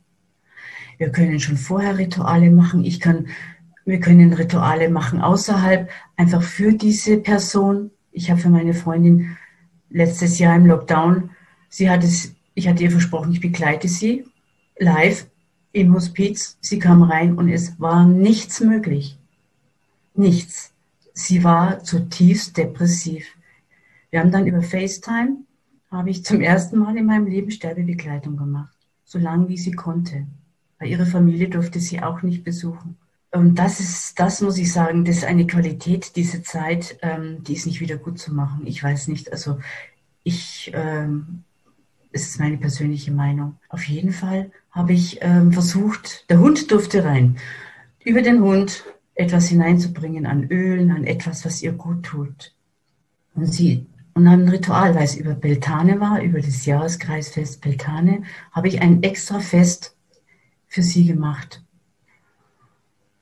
[0.97, 2.85] Wir können schon vorher Rituale machen.
[2.85, 3.27] Ich kann,
[3.83, 7.91] wir können Rituale machen außerhalb, einfach für diese Person.
[8.11, 9.35] Ich habe für meine Freundin
[9.89, 11.31] letztes Jahr im Lockdown,
[11.69, 14.25] sie hat es ich hatte ihr versprochen, ich begleite sie
[14.77, 15.27] live
[15.71, 16.57] im Hospiz.
[16.61, 19.17] Sie kam rein und es war nichts möglich.
[20.13, 20.73] Nichts.
[21.13, 23.25] Sie war zutiefst depressiv.
[24.09, 25.37] Wir haben dann über FaceTime,
[25.91, 28.75] habe ich zum ersten Mal in meinem Leben Sterbebegleitung gemacht.
[29.03, 30.27] So lange wie sie konnte.
[30.79, 32.97] Weil ihre Familie durfte sie auch nicht besuchen.
[33.31, 37.53] Und das ist, das muss ich sagen, das ist eine Qualität, diese Zeit, ähm, die
[37.53, 38.67] ist nicht wieder gut zu machen.
[38.67, 39.57] Ich weiß nicht, also
[40.23, 41.43] ich ähm,
[42.13, 43.57] es ist meine persönliche Meinung.
[43.69, 47.37] Auf jeden Fall habe ich ähm, versucht, der Hund durfte rein,
[48.03, 52.53] über den Hund etwas hineinzubringen an Ölen, an etwas, was ihr gut tut.
[53.35, 58.21] Und sie und ein Ritual, weil es über Beltane war, über das Jahreskreisfest Beltane,
[58.51, 59.95] habe ich ein extra Fest
[60.67, 61.63] für sie gemacht.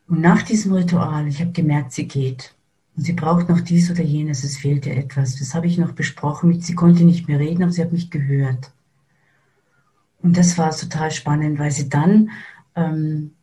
[0.09, 2.53] Und nach diesem Ritual, ich habe gemerkt, sie geht.
[2.97, 5.37] Und sie braucht noch dies oder jenes, es fehlte etwas.
[5.37, 6.59] Das habe ich noch besprochen.
[6.59, 8.71] Sie konnte nicht mehr reden, aber sie hat mich gehört.
[10.21, 12.31] Und das war total spannend, weil sie dann
[12.75, 13.33] ähm,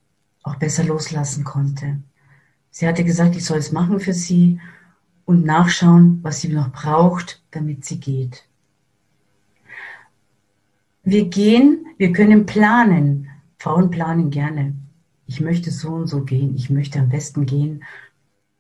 [0.42, 1.98] auch besser loslassen konnte.
[2.70, 4.60] Sie hatte gesagt, ich soll es machen für sie
[5.24, 8.44] und nachschauen, was sie noch braucht, damit sie geht.
[11.02, 13.28] Wir gehen, wir können planen.
[13.58, 14.74] Frauen planen gerne.
[15.26, 16.54] Ich möchte so und so gehen.
[16.54, 17.82] Ich möchte am besten gehen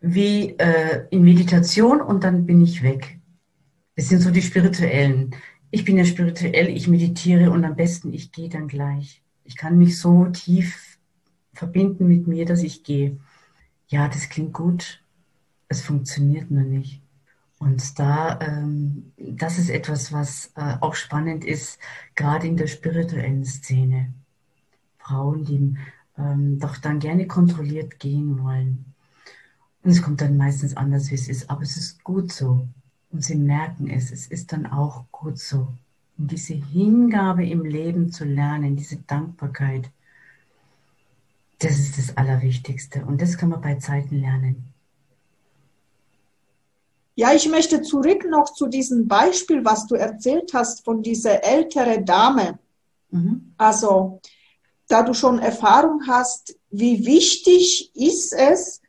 [0.00, 3.18] wie äh, in Meditation und dann bin ich weg.
[3.96, 5.34] Das sind so die spirituellen
[5.70, 9.22] ich bin ja spirituell, ich meditiere und am besten ich gehe dann gleich.
[9.44, 10.98] Ich kann mich so tief
[11.52, 13.18] verbinden mit mir, dass ich gehe.
[13.88, 15.02] Ja, das klingt gut,
[15.68, 17.02] es funktioniert nur nicht.
[17.58, 21.78] Und da, ähm, das ist etwas, was äh, auch spannend ist,
[22.14, 24.14] gerade in der spirituellen Szene.
[24.98, 25.76] Frauen, die
[26.18, 28.94] ähm, doch dann gerne kontrolliert gehen wollen.
[29.82, 32.68] Und es kommt dann meistens anders, wie es ist, aber es ist gut so.
[33.10, 35.68] Und sie merken es, es ist dann auch gut so.
[36.18, 39.90] Und diese Hingabe im Leben zu lernen, diese Dankbarkeit,
[41.60, 43.04] das ist das Allerwichtigste.
[43.04, 44.72] Und das kann man bei Zeiten lernen.
[47.14, 52.04] Ja, ich möchte zurück noch zu diesem Beispiel, was du erzählt hast von dieser ältere
[52.04, 52.60] Dame.
[53.10, 53.54] Mhm.
[53.56, 54.20] Also,
[54.86, 58.80] da du schon Erfahrung hast, wie wichtig ist es,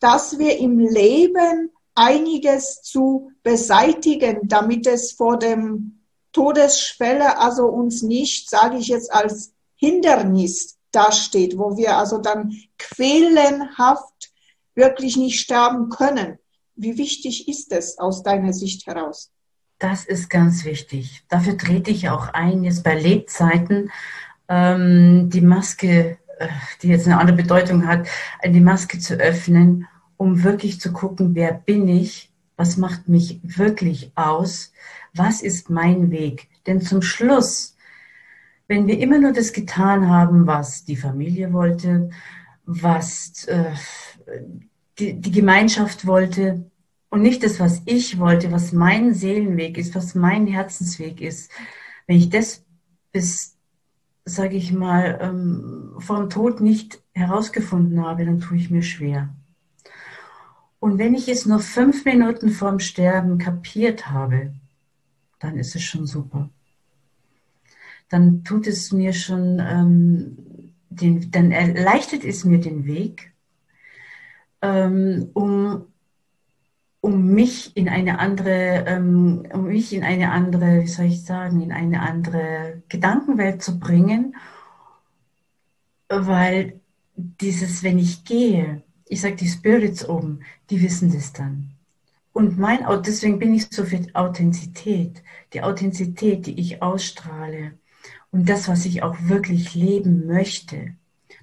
[0.00, 6.00] dass wir im Leben einiges zu beseitigen, damit es vor dem
[6.32, 14.32] Todesschwelle also uns nicht, sage ich jetzt, als Hindernis dasteht, wo wir also dann quälenhaft
[14.74, 16.38] wirklich nicht sterben können.
[16.76, 19.30] Wie wichtig ist es aus deiner Sicht heraus?
[19.78, 21.24] Das ist ganz wichtig.
[21.28, 23.90] Dafür trete ich auch ein, jetzt bei Lebzeiten
[24.48, 26.48] ähm, die Maske, äh,
[26.82, 28.06] die jetzt eine andere Bedeutung hat,
[28.44, 29.86] die Maske zu öffnen
[30.16, 34.72] um wirklich zu gucken, wer bin ich, was macht mich wirklich aus,
[35.14, 36.48] was ist mein Weg.
[36.66, 37.76] Denn zum Schluss,
[38.68, 42.10] wenn wir immer nur das getan haben, was die Familie wollte,
[42.64, 43.72] was äh,
[44.98, 46.70] die, die Gemeinschaft wollte
[47.10, 51.50] und nicht das, was ich wollte, was mein Seelenweg ist, was mein Herzensweg ist,
[52.06, 52.64] wenn ich das
[53.12, 53.56] bis,
[54.24, 59.34] sage ich mal, ähm, vom Tod nicht herausgefunden habe, dann tue ich mir schwer.
[60.84, 64.52] Und wenn ich es nur fünf Minuten vorm Sterben kapiert habe,
[65.38, 66.50] dann ist es schon super.
[68.10, 73.32] Dann tut es mir schon, ähm, den, dann erleichtert es mir den Weg
[74.60, 75.86] ähm, um,
[77.00, 81.62] um mich in eine andere, ähm, um mich in eine andere, wie soll ich sagen,
[81.62, 84.36] in eine andere Gedankenwelt zu bringen,
[86.10, 86.78] weil
[87.16, 88.83] dieses, wenn ich gehe,
[89.14, 90.40] ich sage die Spirits oben,
[90.70, 91.70] die wissen das dann.
[92.32, 97.78] Und mein, deswegen bin ich so für Authentizität, die Authentizität, die ich ausstrahle
[98.32, 100.96] und das, was ich auch wirklich leben möchte,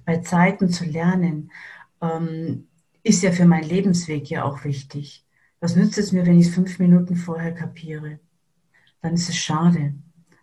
[0.04, 1.50] bei Zeiten zu lernen,
[2.02, 2.68] ähm,
[3.02, 5.24] ist ja für meinen Lebensweg ja auch wichtig.
[5.58, 8.20] Was nützt es mir, wenn ich es fünf Minuten vorher kapiere?
[9.00, 9.94] Dann ist es schade,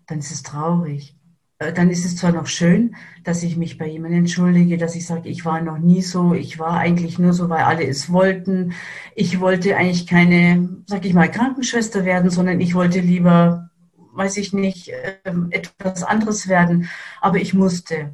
[0.07, 1.15] dann ist es traurig.
[1.59, 5.05] Äh, dann ist es zwar noch schön, dass ich mich bei jemandem entschuldige, dass ich
[5.05, 8.73] sage, ich war noch nie so, ich war eigentlich nur so, weil alle es wollten.
[9.15, 13.69] Ich wollte eigentlich keine, sag ich mal, Krankenschwester werden, sondern ich wollte lieber,
[14.13, 14.91] weiß ich nicht,
[15.25, 16.89] ähm, etwas anderes werden.
[17.21, 18.13] Aber ich musste.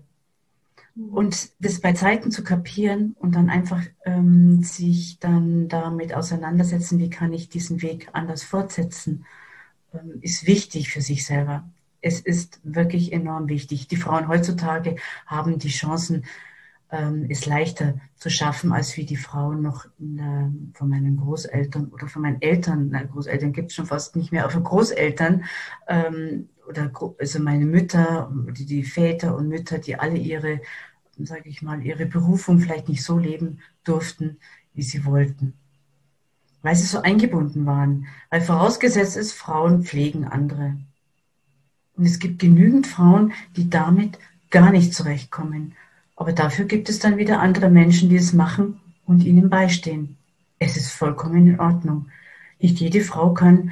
[0.95, 7.09] Und das bei Zeiten zu kapieren und dann einfach ähm, sich dann damit auseinandersetzen, wie
[7.09, 9.25] kann ich diesen Weg anders fortsetzen,
[9.93, 11.65] ähm, ist wichtig für sich selber.
[12.05, 13.87] Es ist wirklich enorm wichtig.
[13.87, 16.25] Die Frauen heutzutage haben die Chancen,
[16.91, 22.07] ähm, es leichter zu schaffen, als wie die Frauen noch der, von meinen Großeltern oder
[22.07, 25.45] von meinen Eltern, na, Großeltern gibt es schon fast nicht mehr, aber von Großeltern
[25.87, 30.61] ähm, oder also meine Mütter, die, die Väter und Mütter, die alle ihre,
[31.17, 34.37] sage ich mal, ihre Berufung vielleicht nicht so leben durften,
[34.75, 35.55] wie sie wollten.
[36.61, 38.05] Weil sie so eingebunden waren.
[38.29, 40.77] Weil vorausgesetzt ist, Frauen pflegen andere.
[41.95, 44.17] Und es gibt genügend Frauen, die damit
[44.49, 45.73] gar nicht zurechtkommen.
[46.15, 50.17] Aber dafür gibt es dann wieder andere Menschen, die es machen und ihnen beistehen.
[50.59, 52.07] Es ist vollkommen in Ordnung.
[52.59, 53.71] Nicht jede Frau kann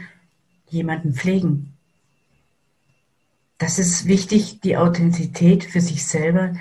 [0.70, 1.74] jemanden pflegen.
[3.58, 6.54] Das ist wichtig, die Authentizität für sich selber,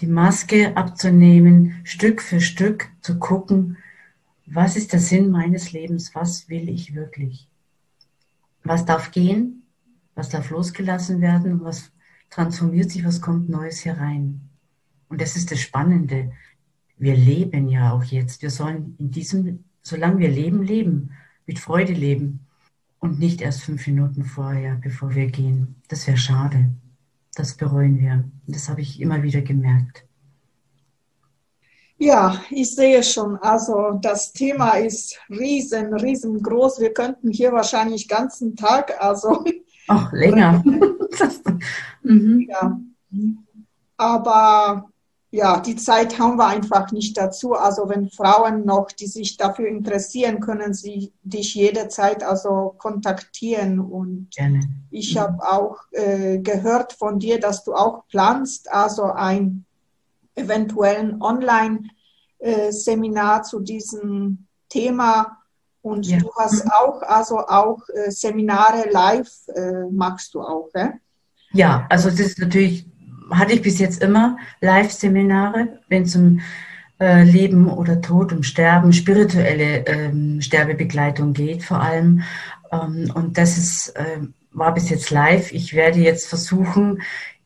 [0.00, 3.78] die Maske abzunehmen, Stück für Stück zu gucken,
[4.46, 7.46] was ist der Sinn meines Lebens, was will ich wirklich.
[8.64, 9.59] Was darf gehen,
[10.20, 11.90] was darf losgelassen werden, was
[12.28, 14.42] transformiert sich, was kommt Neues herein.
[15.08, 16.32] Und das ist das Spannende.
[16.98, 18.42] Wir leben ja auch jetzt.
[18.42, 21.12] Wir sollen in diesem, solange wir leben, leben,
[21.46, 22.40] mit Freude leben
[22.98, 25.76] und nicht erst fünf Minuten vorher, bevor wir gehen.
[25.88, 26.70] Das wäre schade.
[27.34, 28.24] Das bereuen wir.
[28.46, 30.04] Das habe ich immer wieder gemerkt.
[31.96, 33.38] Ja, ich sehe schon.
[33.38, 36.78] Also das Thema ist riesen, riesengroß.
[36.80, 39.44] Wir könnten hier wahrscheinlich ganzen Tag, also
[39.90, 40.62] auch länger.
[42.02, 42.48] mhm.
[42.48, 42.80] Ja.
[43.96, 44.90] Aber
[45.32, 47.54] ja, die Zeit haben wir einfach nicht dazu.
[47.54, 53.78] Also wenn Frauen noch, die sich dafür interessieren, können sie dich jederzeit also kontaktieren.
[53.78, 54.58] Und Gerne.
[54.90, 55.20] ich mhm.
[55.20, 59.64] habe auch äh, gehört von dir, dass du auch planst, also ein
[60.34, 65.39] eventuellen Online-Seminar zu diesem Thema.
[65.82, 66.18] Und ja.
[66.18, 66.70] du hast mhm.
[66.72, 70.94] auch, also auch äh, Seminare live äh, machst du auch, gell?
[71.52, 72.86] Ja, also das ist natürlich
[73.30, 76.40] hatte ich bis jetzt immer Live-Seminare, wenn es um
[77.00, 82.22] äh, Leben oder Tod, um Sterben, spirituelle ähm, Sterbebegleitung geht vor allem.
[82.72, 84.18] Ähm, und das ist, äh,
[84.52, 85.52] war bis jetzt live.
[85.52, 87.02] Ich werde jetzt versuchen,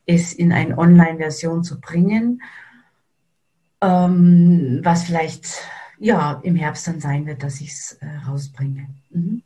[0.07, 2.43] es in eine Online-Version zu bringen,
[3.81, 5.47] ähm, was vielleicht
[6.05, 8.89] ja im Herbst dann sein wird, dass ich es äh, rausbringe.
[9.11, 9.43] Mhm.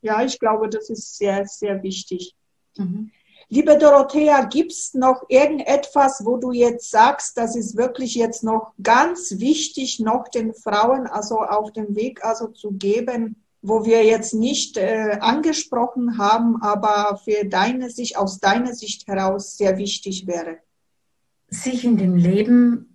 [0.00, 2.34] Ja, ich glaube, das ist sehr, sehr wichtig.
[2.76, 3.10] Mhm.
[3.48, 8.72] Liebe Dorothea, gibt es noch irgendetwas, wo du jetzt sagst, das ist wirklich jetzt noch
[8.82, 14.32] ganz wichtig, noch den Frauen also auf dem Weg also zu geben, wo wir jetzt
[14.32, 20.58] nicht äh, angesprochen haben, aber für deine Sicht, aus deiner Sicht heraus sehr wichtig wäre?
[21.48, 22.91] Sich in dem Leben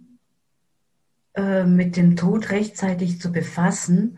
[1.38, 4.18] äh, mit dem Tod rechtzeitig zu befassen,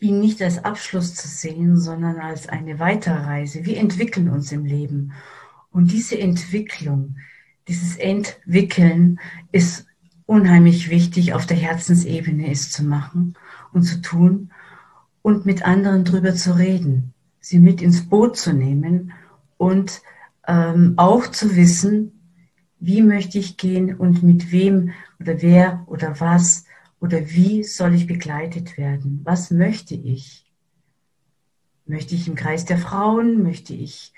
[0.00, 3.64] ihn nicht als Abschluss zu sehen, sondern als eine Weiterreise.
[3.64, 5.12] Wir entwickeln uns im Leben.
[5.70, 7.16] Und diese Entwicklung,
[7.68, 9.20] dieses Entwickeln
[9.52, 9.86] ist
[10.26, 13.34] unheimlich wichtig, auf der Herzensebene ist zu machen
[13.72, 14.50] und zu tun
[15.22, 19.12] und mit anderen drüber zu reden, sie mit ins Boot zu nehmen
[19.58, 20.02] und
[20.48, 22.34] ähm, auch zu wissen,
[22.80, 24.90] wie möchte ich gehen und mit wem
[25.20, 26.64] oder wer oder was
[27.00, 29.20] oder wie soll ich begleitet werden?
[29.24, 30.44] Was möchte ich?
[31.86, 33.42] Möchte ich im Kreis der Frauen?
[33.42, 34.12] Möchte ich,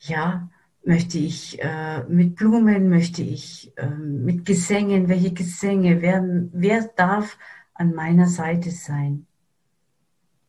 [0.00, 0.50] ja,
[0.88, 7.36] Möchte ich äh, mit Blumen, möchte ich äh, mit Gesängen, welche Gesänge, wer, wer darf
[7.74, 9.26] an meiner Seite sein?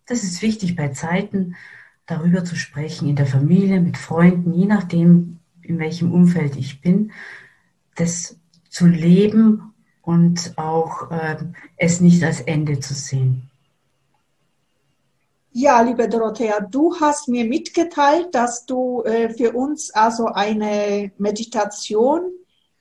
[0.05, 1.55] Das ist wichtig bei Zeiten,
[2.05, 7.11] darüber zu sprechen, in der Familie, mit Freunden, je nachdem, in welchem Umfeld ich bin,
[7.95, 9.68] das zu leben
[10.09, 11.37] und auch äh,
[11.77, 13.47] es nicht als Ende zu sehen.
[15.51, 22.21] Ja, liebe Dorothea, du hast mir mitgeteilt, dass du äh, für uns also eine Meditation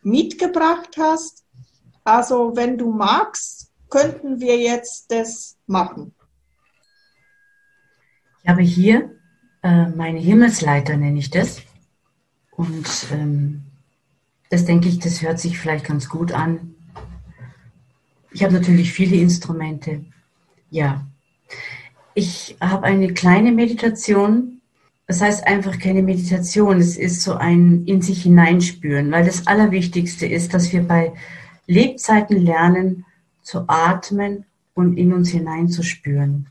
[0.02, 1.44] mitgebracht hast.
[2.02, 6.14] Also wenn du magst, könnten wir jetzt das machen.
[8.42, 9.10] Ich habe hier
[9.62, 11.60] äh, meine Himmelsleiter, nenne ich das.
[12.52, 13.64] Und ähm,
[14.48, 16.74] das denke ich, das hört sich vielleicht ganz gut an.
[18.30, 20.04] Ich habe natürlich viele Instrumente.
[20.70, 21.06] Ja.
[22.14, 24.60] Ich habe eine kleine Meditation.
[25.06, 26.78] Das heißt einfach keine Meditation.
[26.78, 31.12] Es ist so ein in sich hineinspüren, weil das Allerwichtigste ist, dass wir bei
[31.66, 33.04] Lebzeiten lernen,
[33.42, 36.48] zu atmen und in uns hineinzuspüren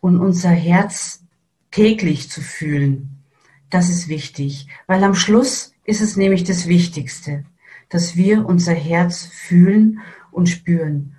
[0.00, 1.22] und unser Herz
[1.70, 3.22] täglich zu fühlen.
[3.70, 7.44] Das ist wichtig, weil am Schluss ist es nämlich das Wichtigste,
[7.88, 10.00] dass wir unser Herz fühlen
[10.36, 11.16] und spüren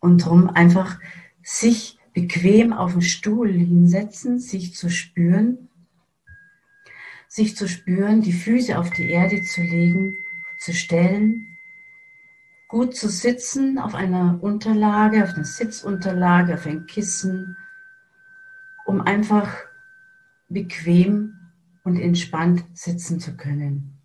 [0.00, 1.00] und darum einfach
[1.42, 5.70] sich bequem auf den Stuhl hinsetzen, sich zu spüren,
[7.26, 10.14] sich zu spüren, die Füße auf die Erde zu legen,
[10.58, 11.56] zu stellen,
[12.68, 17.56] gut zu sitzen auf einer Unterlage, auf einer Sitzunterlage, auf ein Kissen,
[18.84, 19.56] um einfach
[20.50, 21.34] bequem
[21.82, 23.99] und entspannt sitzen zu können.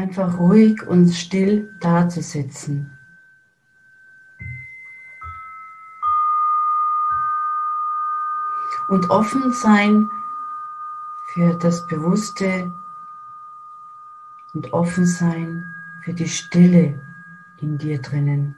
[0.00, 2.90] Einfach ruhig und still dazusitzen.
[8.88, 10.08] Und offen sein
[11.34, 12.72] für das Bewusste
[14.54, 15.66] und offen sein
[16.02, 16.98] für die Stille
[17.58, 18.56] in dir drinnen.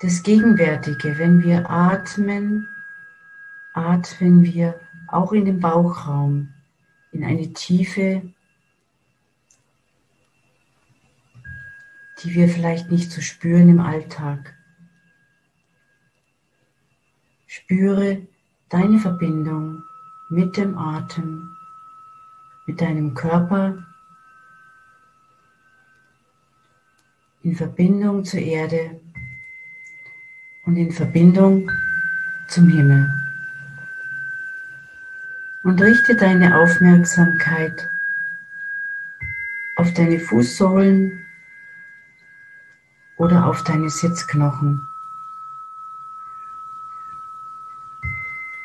[0.00, 1.16] das Gegenwärtige.
[1.16, 2.66] Wenn wir atmen,
[3.74, 6.48] atmen wir auch in den Bauchraum,
[7.12, 8.22] in eine Tiefe,
[12.22, 14.54] die wir vielleicht nicht so spüren im Alltag.
[17.46, 18.26] Spüre
[18.68, 19.82] deine Verbindung
[20.30, 21.54] mit dem Atem,
[22.66, 23.84] mit deinem Körper,
[27.42, 29.00] in Verbindung zur Erde
[30.64, 31.70] und in Verbindung
[32.48, 33.21] zum Himmel.
[35.64, 37.88] Und richte deine Aufmerksamkeit
[39.76, 41.24] auf deine Fußsohlen
[43.16, 44.86] oder auf deine Sitzknochen,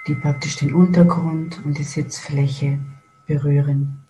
[0.08, 2.80] die praktisch den Untergrund und die Sitzfläche
[3.28, 4.04] berühren.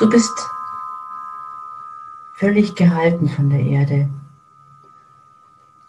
[0.00, 0.50] Du bist
[2.34, 4.10] völlig gehalten von der Erde.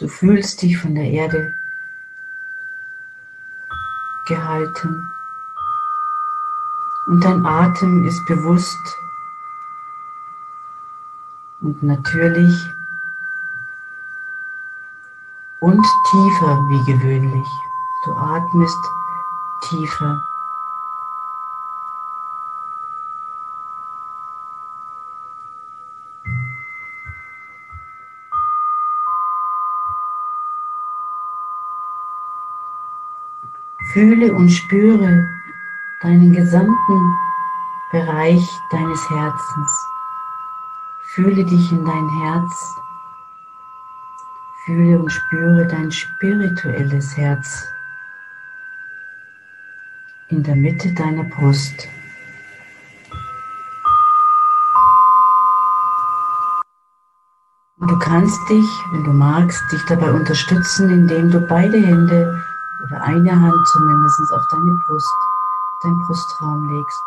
[0.03, 1.53] Du fühlst dich von der Erde
[4.27, 5.09] gehalten.
[7.05, 8.97] Und dein Atem ist bewusst
[11.61, 12.53] und natürlich
[15.61, 17.47] und tiefer wie gewöhnlich.
[18.03, 18.83] Du atmest
[19.69, 20.32] tiefer.
[33.93, 35.29] Fühle und spüre
[36.01, 37.15] deinen gesamten
[37.91, 39.87] Bereich deines Herzens.
[41.13, 42.75] Fühle dich in dein Herz.
[44.65, 47.67] Fühle und spüre dein spirituelles Herz
[50.29, 51.87] in der Mitte deiner Brust.
[57.77, 62.43] Und du kannst dich, wenn du magst, dich dabei unterstützen, indem du beide Hände
[62.83, 65.15] oder eine Hand zumindest auf deine Brust,
[65.83, 67.03] deinen Brustraum legst.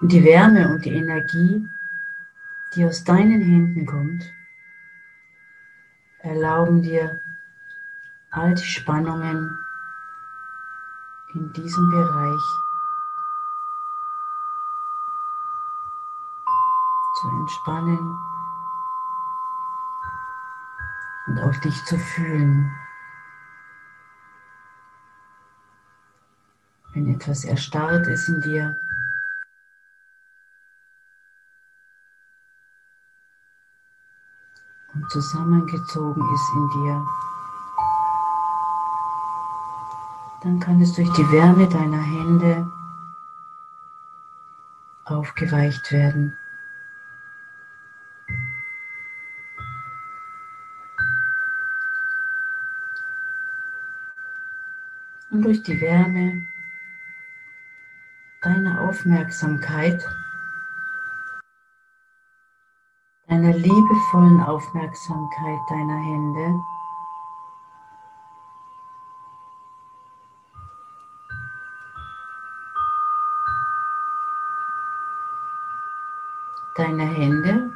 [0.00, 1.68] Und die Wärme und die Energie,
[2.74, 4.32] die aus deinen Händen kommt,
[6.18, 7.20] erlauben dir
[8.30, 9.58] all die Spannungen
[11.34, 12.63] in diesem Bereich
[17.24, 18.18] zu entspannen
[21.26, 22.70] und auf dich zu fühlen.
[26.92, 28.76] Wenn etwas erstarrt ist in dir,
[34.92, 37.06] und zusammengezogen ist in dir,
[40.42, 42.70] Dann kann es durch die Wärme deiner Hände
[45.06, 46.36] aufgeweicht werden.
[55.44, 56.46] Durch die Wärme
[58.40, 60.02] deiner Aufmerksamkeit,
[63.28, 66.60] deiner liebevollen Aufmerksamkeit deiner Hände,
[76.76, 77.70] deine Hände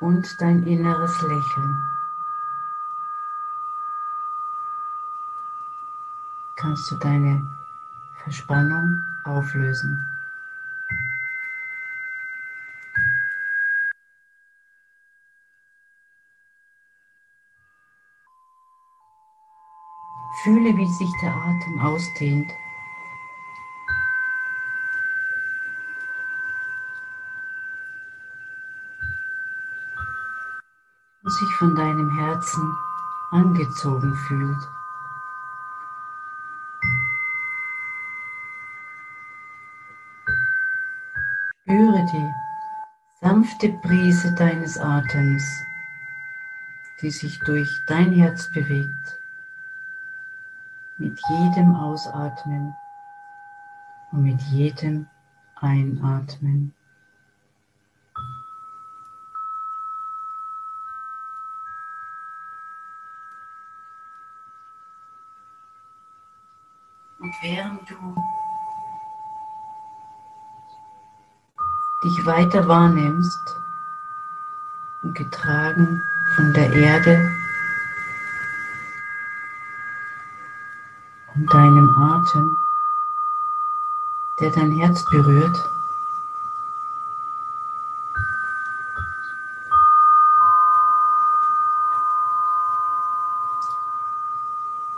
[0.00, 1.99] und dein inneres Lächeln.
[6.60, 7.42] Kannst du deine
[8.22, 10.06] Verspannung auflösen.
[20.42, 22.52] Fühle, wie sich der Atem ausdehnt.
[31.22, 32.76] Und sich von deinem Herzen
[33.30, 34.79] angezogen fühlt.
[41.90, 42.34] Spüre die
[43.20, 45.42] sanfte Brise deines Atems,
[47.02, 49.18] die sich durch dein Herz bewegt,
[50.98, 52.76] mit jedem Ausatmen
[54.12, 55.08] und mit jedem
[55.56, 56.72] Einatmen.
[67.18, 68.14] Und während du
[72.02, 73.60] dich weiter wahrnimmst
[75.02, 76.02] und getragen
[76.34, 77.30] von der Erde
[81.34, 82.56] und deinem Atem,
[84.40, 85.70] der dein Herz berührt.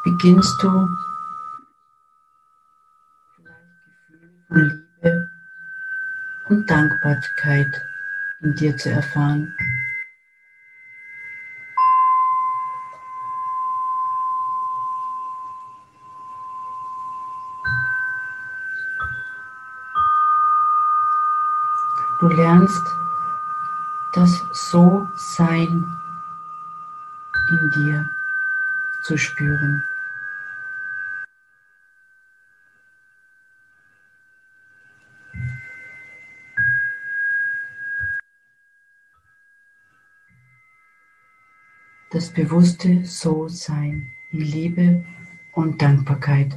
[0.04, 0.88] Beginnst du
[6.72, 7.84] Dankbarkeit
[8.40, 9.54] in dir zu erfahren.
[22.20, 22.86] Du lernst
[24.14, 25.84] das So-Sein
[27.50, 28.08] in dir
[29.02, 29.84] zu spüren.
[42.34, 45.04] Bewusste So-Sein in Liebe
[45.52, 46.56] und Dankbarkeit.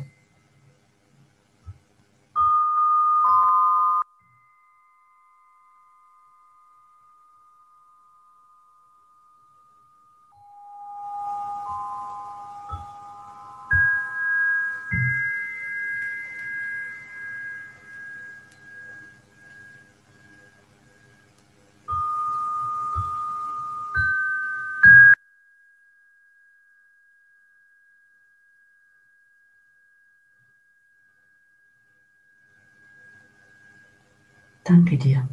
[34.96, 35.28] Danke dir.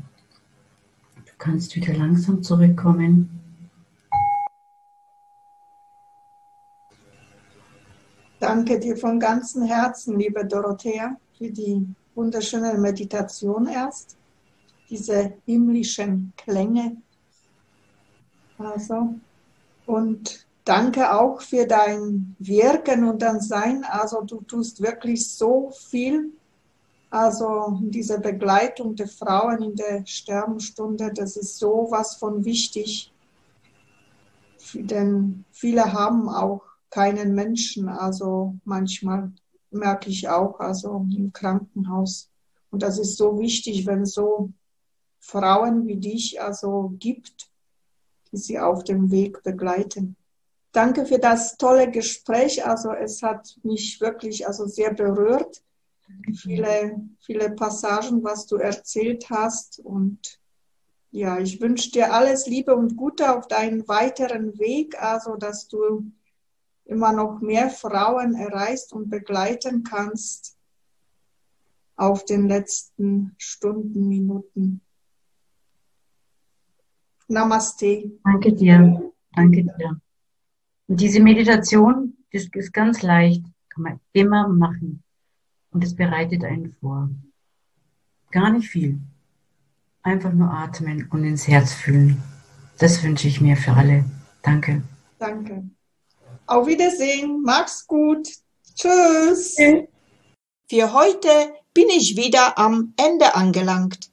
[1.25, 3.31] Du kannst wieder langsam zurückkommen.
[8.41, 11.87] Danke dir von ganzem Herzen, liebe Dorothea, für die
[12.17, 14.17] wunderschöne Meditation erst,
[14.91, 16.97] diese himmlischen Klänge.
[18.59, 19.15] Also,
[19.87, 23.85] und danke auch für dein Wirken und dein Sein.
[23.85, 26.33] Also, du tust wirklich so viel
[27.13, 33.13] also diese Begleitung der Frauen in der Sterbenstunde, das ist so was von wichtig.
[34.73, 37.91] Denn viele haben auch keinen Menschen.
[37.91, 39.31] Also manchmal
[39.71, 42.31] merke ich auch, also im Krankenhaus.
[42.71, 44.49] Und das ist so wichtig, wenn so
[45.21, 47.51] Frauen wie dich also gibt,
[48.33, 50.17] die sie auf dem Weg begleiten.
[50.73, 52.65] Danke für das tolle Gespräch.
[52.65, 55.63] Also es hat mich wirklich also sehr berührt
[56.35, 59.79] viele, viele Passagen, was du erzählt hast.
[59.81, 60.41] Und
[61.11, 66.11] ja, ich wünsche dir alles Liebe und Gute auf deinen weiteren Weg, also dass du
[66.85, 70.57] immer noch mehr Frauen erreichst und begleiten kannst
[71.97, 74.81] auf den letzten Stunden, Minuten.
[77.29, 78.13] Namaste.
[78.25, 79.13] Danke dir.
[79.35, 80.01] Danke dir.
[80.89, 85.03] Und diese Meditation, das ist ganz leicht Kann man immer machen.
[85.73, 87.11] Und es bereitet einen vor.
[88.31, 89.01] Gar nicht viel.
[90.03, 92.23] Einfach nur atmen und ins Herz fühlen.
[92.79, 94.05] Das wünsche ich mir für alle.
[94.43, 94.83] Danke.
[95.19, 95.65] Danke.
[96.47, 97.43] Auf Wiedersehen.
[97.43, 98.29] Mach's gut.
[98.75, 99.55] Tschüss.
[99.59, 99.89] Okay.
[100.69, 101.29] Für heute
[101.75, 104.11] bin ich wieder am Ende angelangt.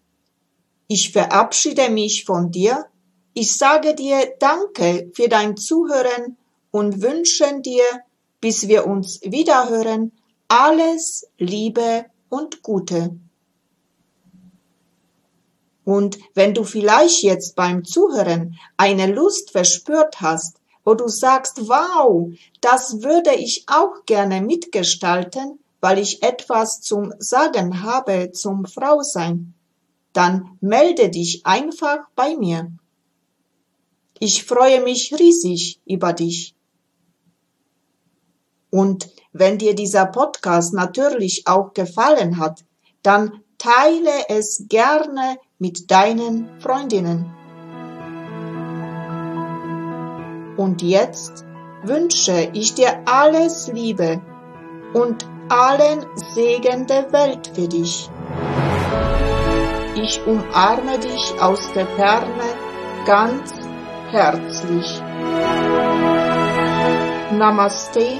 [0.87, 2.85] Ich verabschiede mich von dir.
[3.33, 6.37] Ich sage dir Danke für dein Zuhören
[6.71, 7.83] und wünschen dir,
[8.41, 10.11] bis wir uns wiederhören,
[10.49, 13.17] alles Liebe und Gute.
[15.85, 22.31] Und wenn du vielleicht jetzt beim Zuhören eine Lust verspürt hast, wo du sagst, wow,
[22.61, 29.53] das würde ich auch gerne mitgestalten, weil ich etwas zum Sagen habe zum Frausein,
[30.13, 32.71] dann melde dich einfach bei mir.
[34.19, 36.55] Ich freue mich riesig über dich.
[38.71, 42.63] Und wenn dir dieser Podcast natürlich auch gefallen hat,
[43.03, 47.33] dann teile es gerne mit deinen Freundinnen.
[50.57, 51.45] Und jetzt
[51.83, 54.21] wünsche ich dir alles Liebe
[54.93, 58.09] und allen Segen der Welt für dich.
[59.95, 62.43] Ich umarme dich aus der Ferne
[63.05, 63.53] ganz
[64.11, 65.01] herzlich.
[67.31, 68.19] Namaste